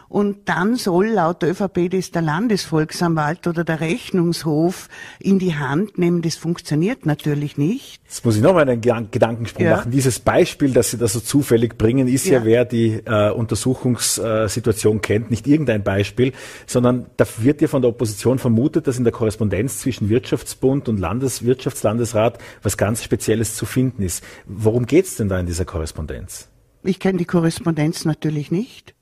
[0.08, 4.88] und dann soll laut der ÖVP das der Landesvolksanwalt oder der Rechnungshof
[5.20, 6.22] in die Hand nehmen.
[6.22, 8.02] Das funktioniert natürlich nicht.
[8.06, 9.78] Jetzt muss ich noch mal einen Gedankensprung ja.
[9.78, 9.92] machen.
[9.92, 15.02] Dieses Beispiel, das Sie da so zufällig bringen, ist ja, ja wer die äh, Untersuchungssituation
[15.02, 16.34] kennt, nicht irgendein Beispiel,
[16.68, 21.00] sondern da wird ja von der Opposition vermutet, dass in der Korrespondenz zwischen Wirtschaftsbund und
[21.00, 24.24] Landeswirtschaftslandesrat was ganz Spezielles zu finden ist.
[24.46, 26.48] Worum geht es denn da in dieser Korrespondenz?
[26.84, 28.95] Ich kenne die Korrespondenz natürlich nicht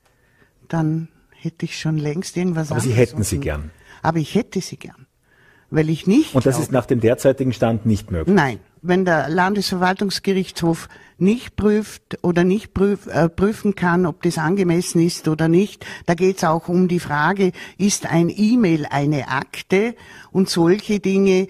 [0.74, 3.72] dann hätte ich schon längst irgendwas Aber Sie hätten sie gern.
[4.02, 5.08] Aber ich hätte sie gern.
[5.70, 6.36] Weil ich nicht.
[6.36, 8.36] Und das glaube, ist nach dem derzeitigen Stand nicht möglich?
[8.36, 8.60] Nein.
[8.84, 15.28] wenn der Landesverwaltungsgerichtshof nicht prüft oder nicht prüf, äh, prüfen kann, ob das angemessen ist
[15.28, 15.86] oder nicht.
[16.06, 19.96] Da geht es auch um die Frage, ist ein E-Mail eine Akte
[20.32, 21.48] und solche Dinge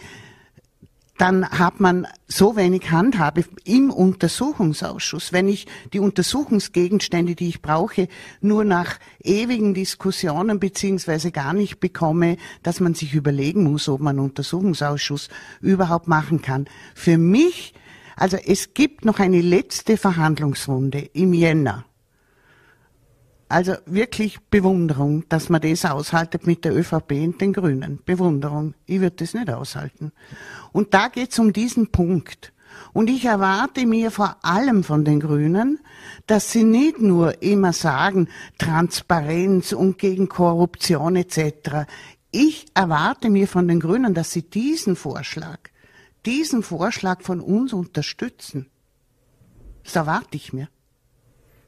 [1.18, 5.32] dann hat man so wenig Handhabe im Untersuchungsausschuss.
[5.32, 8.08] Wenn ich die Untersuchungsgegenstände, die ich brauche,
[8.42, 14.20] nur nach ewigen Diskussionen beziehungsweise gar nicht bekomme, dass man sich überlegen muss, ob man
[14.20, 15.30] Untersuchungsausschuss
[15.62, 16.66] überhaupt machen kann.
[16.96, 17.74] Für mich,
[18.16, 21.86] also es gibt noch eine letzte Verhandlungsrunde im Jänner.
[23.54, 28.00] Also wirklich Bewunderung, dass man das aushaltet mit der ÖVP und den Grünen.
[28.04, 28.74] Bewunderung.
[28.88, 30.12] Ich würde das nicht aushalten.
[30.72, 32.52] Und da geht es um diesen Punkt.
[32.94, 35.78] Und ich erwarte mir vor allem von den Grünen,
[36.26, 41.86] dass sie nicht nur immer sagen, Transparenz und gegen Korruption etc.
[42.32, 45.60] Ich erwarte mir von den Grünen, dass sie diesen Vorschlag,
[46.26, 48.72] diesen Vorschlag von uns unterstützen.
[49.84, 50.70] Das erwarte ich mir.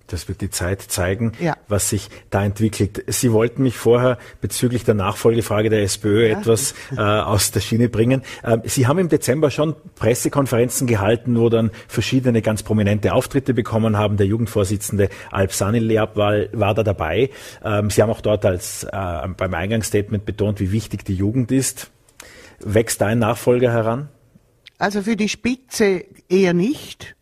[0.08, 1.56] Das wird die Zeit zeigen, ja.
[1.68, 3.04] was sich da entwickelt.
[3.08, 6.38] Sie wollten mich vorher bezüglich der Nachfolgefrage der SPÖ ja.
[6.38, 8.22] etwas äh, aus der Schiene bringen.
[8.44, 13.98] Ähm, Sie haben im Dezember schon Pressekonferenzen gehalten, wo dann verschiedene ganz prominente Auftritte bekommen
[13.98, 14.18] haben.
[14.18, 17.32] Der Jugendvorsitzende Alp Sanilab war, war da dabei.
[17.64, 21.90] Ähm, Sie haben auch dort als äh, beim Eingangsstatement betont, wie wichtig die Jugend ist.
[22.60, 24.10] Wächst da ein Nachfolger heran?
[24.78, 27.15] Also für die Spitze eher nicht.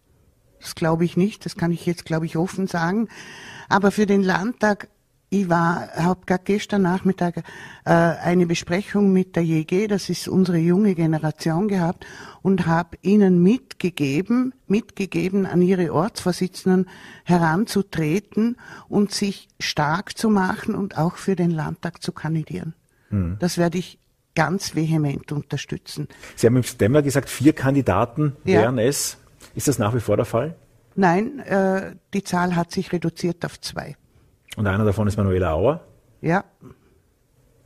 [0.64, 1.46] Das glaube ich nicht.
[1.46, 3.10] Das kann ich jetzt, glaube ich, offen sagen.
[3.68, 4.88] Aber für den Landtag,
[5.30, 7.44] ich war, habe gerade gestern Nachmittag äh,
[7.92, 12.06] eine Besprechung mit der JG, das ist unsere junge Generation gehabt,
[12.42, 16.88] und habe ihnen mitgegeben, mitgegeben, an ihre Ortsvorsitzenden
[17.26, 22.74] heranzutreten und sich stark zu machen und auch für den Landtag zu kandidieren.
[23.10, 23.36] Hm.
[23.40, 24.00] Das werde ich
[24.36, 26.08] ganz vehement unterstützen.
[26.36, 28.62] Sie haben im September gesagt, vier Kandidaten ja.
[28.62, 29.18] wären es.
[29.56, 30.56] Ist das nach wie vor der Fall?
[30.96, 33.96] Nein, äh, die Zahl hat sich reduziert auf zwei.
[34.56, 35.82] Und einer davon ist Manuela Auer?
[36.22, 36.44] Ja.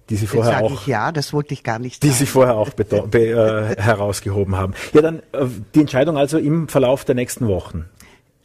[0.09, 0.71] Die Sie vorher auch.
[0.71, 2.01] Ich ja, das wollte ich gar nicht.
[2.01, 2.19] Die sagen.
[2.19, 4.73] Sie vorher auch be äh, herausgehoben haben.
[4.93, 5.45] Ja, dann äh,
[5.75, 7.85] die Entscheidung also im Verlauf der nächsten Wochen.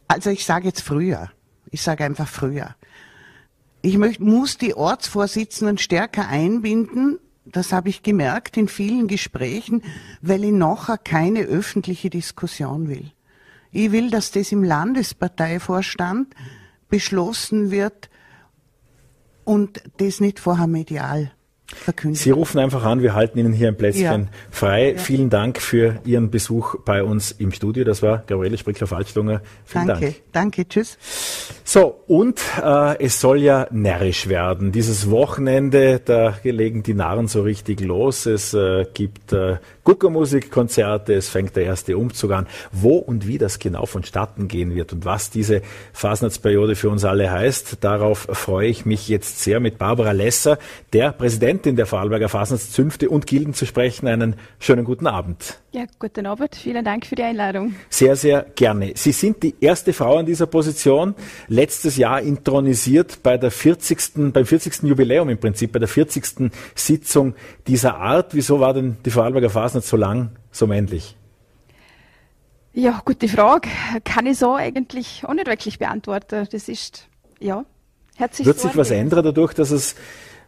[0.09, 1.31] Also ich sage jetzt früher.
[1.71, 2.75] Ich sage einfach früher.
[3.81, 7.19] Ich möcht, muss die Ortsvorsitzenden stärker einbinden.
[7.45, 9.83] Das habe ich gemerkt in vielen Gesprächen,
[10.21, 13.13] weil ich nachher keine öffentliche Diskussion will.
[13.73, 16.35] Ich will, dass das im Landesparteivorstand
[16.89, 18.11] beschlossen wird
[19.45, 21.33] und das nicht vorher medial.
[22.13, 24.29] Sie rufen einfach an, wir halten Ihnen hier ein Plätzchen ja.
[24.51, 24.93] frei.
[24.93, 24.99] Ja.
[24.99, 27.85] Vielen Dank für Ihren Besuch bei uns im Studio.
[27.85, 29.41] Das war Gabriele Sprickler-Falschlunger.
[29.65, 30.17] Vielen danke, Dank.
[30.33, 30.99] danke, tschüss.
[31.65, 34.73] So, und äh, es soll ja närrisch werden.
[34.73, 38.27] Dieses Wochenende, da legen die Narren so richtig los.
[38.27, 42.47] Es äh, gibt äh, Guckermusikkonzerte, es fängt der erste Umzug an.
[42.71, 47.31] Wo und wie das genau vonstatten gehen wird und was diese Fasnachtsperiode für uns alle
[47.31, 50.59] heißt, darauf freue ich mich jetzt sehr mit Barbara Lesser,
[50.93, 54.09] der Präsidentin der Vorarlberger Fasnachtszünfte und Gilden zu sprechen.
[54.09, 55.61] Einen schönen guten Abend.
[55.73, 56.57] Ja, guten Abend.
[56.57, 57.75] Vielen Dank für die Einladung.
[57.89, 58.93] Sehr, sehr gerne.
[58.97, 61.15] Sie sind die erste Frau in dieser Position,
[61.49, 64.33] letztes Jahr intronisiert bei der 40.
[64.33, 64.83] beim 40.
[64.83, 66.51] Jubiläum im Prinzip, bei der 40.
[66.75, 67.35] Sitzung
[67.67, 68.35] dieser Art.
[68.35, 71.17] Wieso war denn die Vorarlberger Fasnacht so lang, so männlich?
[72.75, 73.69] Ja, gute Frage.
[74.05, 76.49] Kann ich so eigentlich auch nicht wirklich beantworten.
[76.51, 77.65] Das ist, ja,
[78.19, 79.95] hat sich Wird sich was ändern dadurch, dass es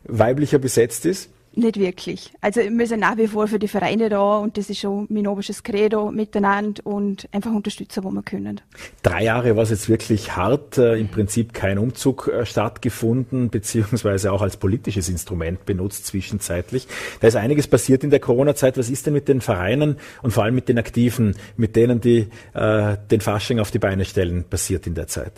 [0.07, 1.31] weiblicher besetzt ist?
[1.57, 2.33] Nicht wirklich.
[2.41, 5.29] Also wir sind nach wie vor für die Vereine da und das ist schon mein
[5.29, 8.61] oberstes Credo miteinander und einfach unterstützen, wo wir können.
[9.05, 14.33] Drei Jahre war es jetzt wirklich hart, äh, im Prinzip kein Umzug äh, stattgefunden, beziehungsweise
[14.33, 16.89] auch als politisches Instrument benutzt zwischenzeitlich.
[17.21, 18.77] Da ist einiges passiert in der Corona-Zeit.
[18.77, 22.27] Was ist denn mit den Vereinen und vor allem mit den Aktiven, mit denen, die
[22.55, 25.33] äh, den Fasching auf die Beine stellen, passiert in der Zeit?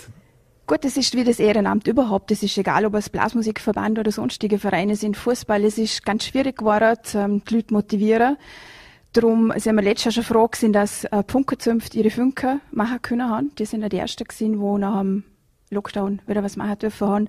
[0.67, 2.33] Gut, das ist wie das Ehrenamt überhaupt.
[2.33, 5.17] Es ist egal, ob es Blasmusikverband oder sonstige Vereine sind.
[5.17, 8.37] Fußball, es ist ganz schwierig geworden, ähm, die Leute motivieren.
[9.13, 13.31] Darum sind wir letztes Jahr schon froh gewesen, dass äh, Punkenzünft ihre Funke machen können
[13.31, 13.55] haben.
[13.55, 15.23] Die sind ja die ersten gewesen, die nach dem
[15.71, 17.29] Lockdown wieder was machen dürfen haben.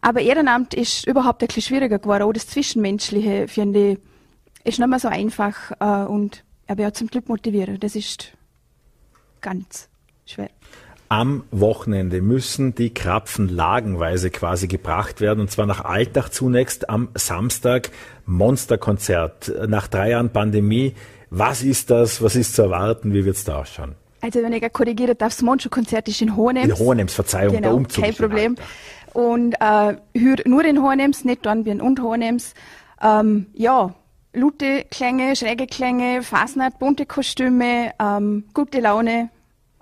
[0.00, 2.22] Aber Ehrenamt ist überhaupt ein bisschen schwieriger geworden.
[2.22, 3.98] Auch das Zwischenmenschliche, finde ich,
[4.64, 7.78] ist nicht mehr so einfach äh, und aber ja zum Glück motivieren.
[7.80, 8.32] Das ist
[9.42, 9.90] ganz
[10.24, 10.48] schwer.
[11.12, 17.10] Am Wochenende müssen die Krapfen lagenweise quasi gebracht werden und zwar nach Alltag zunächst am
[17.14, 17.90] Samstag
[18.24, 19.52] Monsterkonzert.
[19.68, 20.94] Nach drei Jahren Pandemie,
[21.28, 22.22] was ist das?
[22.22, 23.12] Was ist zu erwarten?
[23.12, 23.94] Wie wird es da ausschauen?
[24.22, 26.66] Also wenn ich korrigiere darf, das Monsterkonzert ist in Hohenems.
[26.66, 28.04] In Hohenems, Verzeihung, genau, der Umzug.
[28.04, 28.56] Kein Problem.
[29.12, 29.96] Und äh,
[30.46, 32.54] nur in Hohenems, nicht Dornbirn und Hohenems.
[33.02, 33.94] Ähm, ja,
[34.32, 39.28] Lute Klänge, schräge Klänge, Fasnacht, bunte Kostüme, ähm, gute Laune.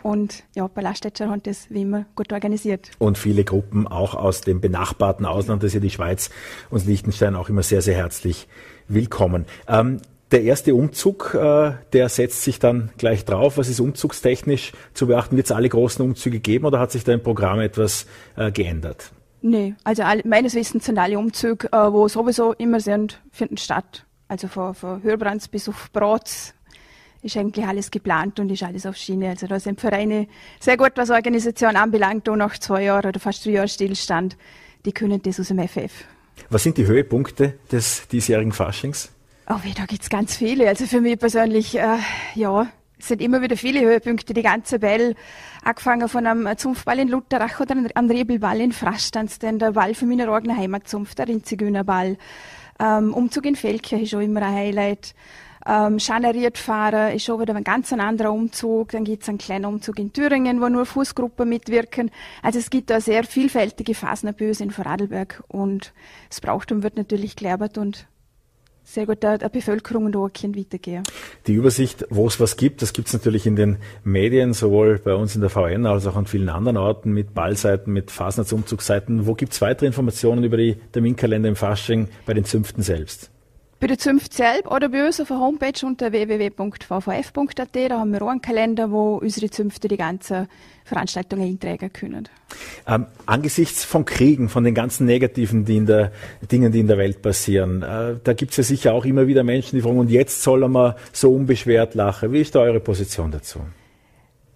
[0.03, 2.91] Und ja, Ballaststädter hat das wie immer gut organisiert.
[2.99, 6.31] Und viele Gruppen auch aus dem benachbarten Ausland, das ist ja die Schweiz
[6.71, 8.49] und Liechtenstein auch immer sehr, sehr herzlich
[8.89, 9.45] willkommen.
[9.69, 13.59] Ähm, der erste Umzug, äh, der setzt sich dann gleich drauf.
[13.59, 15.37] Was ist umzugstechnisch zu beachten?
[15.37, 18.07] Wird es alle großen Umzüge geben oder hat sich da im Programm etwas
[18.37, 19.11] äh, geändert?
[19.43, 24.05] Nee, also alle, meines Wissens sind alle Umzüge, äh, wo sowieso immer sind, finden statt.
[24.29, 26.55] Also von, von Hörbrands bis auf Bratz
[27.23, 29.31] ist eigentlich alles geplant und ist alles auf Schiene.
[29.31, 30.27] Also da sind Vereine
[30.59, 34.37] sehr gut, was Organisation anbelangt, auch nach zwei Jahren oder fast drei Jahren Stillstand.
[34.85, 35.93] Die können das aus dem FF.
[36.49, 39.11] Was sind die Höhepunkte des diesjährigen Faschings?
[39.49, 40.69] Oh, da gibt's ganz viele.
[40.69, 41.99] Also für mich persönlich, äh,
[42.35, 42.69] ja,
[42.99, 44.33] es sind immer wieder viele Höhepunkte.
[44.33, 45.15] Die ganze Bell,
[45.63, 50.07] angefangen von einem Zunftball in Lutherach oder einem Rebelball in Frastanz, dann der Ball für
[50.07, 52.17] meine eigene Heimatzunft, der Rindzigeunerball.
[52.79, 55.15] Ähm, Umzug in Feldkirch ist auch immer ein Highlight.
[55.71, 58.91] Ähm, Schaneriert fahren ist schon wieder ein ganz anderer Umzug.
[58.91, 62.11] Dann gibt's einen kleinen Umzug in Thüringen, wo nur Fußgruppen mitwirken.
[62.43, 65.93] Also es gibt da sehr vielfältige Phasen in Vorarlberg und
[66.29, 68.09] das Brauchtum wird natürlich gelernt und
[68.83, 71.05] sehr gut der, der Bevölkerung und auch weitergehen.
[71.47, 75.15] Die Übersicht, wo es was gibt, das gibt es natürlich in den Medien, sowohl bei
[75.15, 79.27] uns in der VN als auch an vielen anderen Orten mit Ballseiten, mit Fasnachtsumzugsseiten.
[79.27, 83.31] Wo gibt es weitere Informationen über die Terminkalender im Fasching bei den Zünften selbst?
[83.81, 88.21] Bei der Zunft selbst oder bei uns auf der Homepage unter www.vvf.at, da haben wir
[88.21, 90.49] auch einen Kalender, wo unsere Zünfte die ganzen
[90.85, 92.29] Veranstaltungen eintragen können.
[92.87, 96.13] Ähm, angesichts von Kriegen, von den ganzen negativen die in der,
[96.53, 99.45] Dingen, die in der Welt passieren, äh, da gibt es ja sicher auch immer wieder
[99.45, 102.33] Menschen, die fragen, und jetzt soll man so unbeschwert lachen.
[102.33, 103.61] Wie ist da eure Position dazu?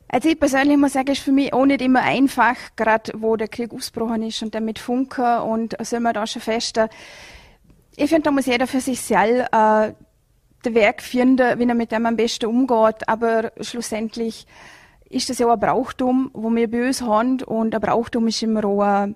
[0.08, 3.48] Also ich persönlich muss sagen, ist für mich auch nicht immer einfach, gerade wo der
[3.48, 6.90] Krieg ausgebrochen ist und dann mit Funken und soll man da schon fester
[7.96, 9.92] ich finde, da muss jeder für sich selbst äh,
[10.64, 13.08] den Weg finden, wie er mit dem am besten umgeht.
[13.08, 14.46] Aber schlussendlich
[15.08, 17.42] ist das ja auch ein Brauchtum, wo wir bei uns haben.
[17.42, 19.14] Und ein Brauchtum ist immer auch ein,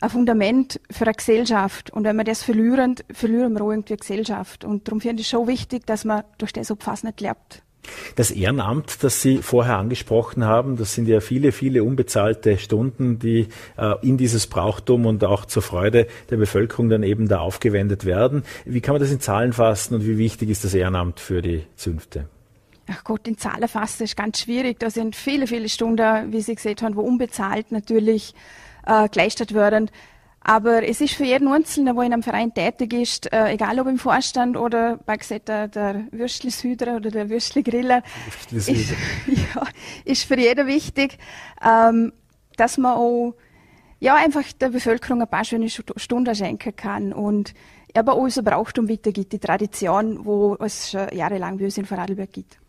[0.00, 1.90] ein Fundament für eine Gesellschaft.
[1.90, 4.64] Und wenn wir das verlieren, verlieren wir auch irgendwie eine Gesellschaft.
[4.64, 6.70] Und darum finde ich es schon wichtig, dass man durch das
[7.02, 7.62] nicht lebt.
[8.16, 13.48] Das Ehrenamt, das Sie vorher angesprochen haben, das sind ja viele, viele unbezahlte Stunden, die
[13.76, 18.44] äh, in dieses Brauchtum und auch zur Freude der Bevölkerung dann eben da aufgewendet werden.
[18.64, 21.64] Wie kann man das in Zahlen fassen und wie wichtig ist das Ehrenamt für die
[21.76, 22.28] Zünfte?
[22.92, 24.80] Ach Gott, in Zahlen fassen ist ganz schwierig.
[24.80, 28.34] Da sind viele, viele Stunden, wie Sie gesehen haben, wo unbezahlt natürlich
[28.84, 29.90] äh, geleistet werden.
[30.42, 33.86] Aber es ist für jeden Einzelnen, der in einem Verein tätig ist, äh, egal ob
[33.86, 38.02] im Vorstand oder bei gesagt, der, der Würstlishüder oder der Würstligriller,
[38.50, 38.68] ist,
[39.26, 39.62] ja,
[40.04, 41.18] ist für jeden wichtig,
[41.62, 42.12] ähm,
[42.56, 43.34] dass man auch
[44.00, 47.52] ja, einfach der Bevölkerung ein paar schöne Stunden schenken kann und
[47.94, 52.32] aber auch unser Brauchtum weitergibt, die Tradition, wo es schon jahrelang bei uns in Vorarlberg
[52.32, 52.59] gibt.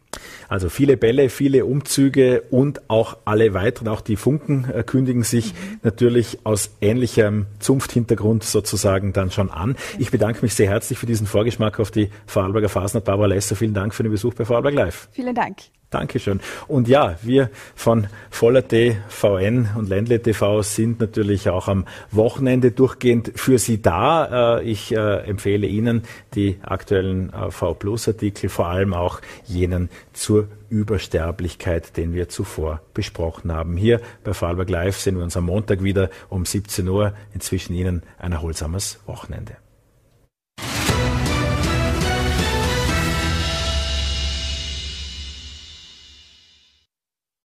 [0.48, 5.54] Also viele Bälle, viele Umzüge und auch alle weiteren, auch die Funken äh, kündigen sich
[5.54, 5.80] mhm.
[5.84, 9.76] natürlich aus ähnlichem Zunfthintergrund sozusagen dann schon an.
[9.98, 13.06] Ich bedanke mich sehr herzlich für diesen Vorgeschmack auf die Vorarlberger Fasnacht.
[13.06, 15.10] Barbara Lesser, vielen Dank für den Besuch bei Vorarlberg Live.
[15.12, 15.58] Vielen Dank.
[15.92, 16.40] Dankeschön.
[16.70, 18.64] Und ja, wir von Voller
[19.10, 24.60] VN und Ländle TV sind natürlich auch am Wochenende durchgehend für Sie da.
[24.60, 29.90] Äh, ich äh, empfehle Ihnen die aktuellen äh, V Plus Artikel, vor allem auch jenen
[30.14, 33.76] zur Übersterblichkeit, den wir zuvor besprochen haben.
[33.76, 37.14] Hier bei Vorarlberg Live sehen wir uns am Montag wieder um 17 Uhr.
[37.34, 39.58] Inzwischen Ihnen ein erholsames Wochenende.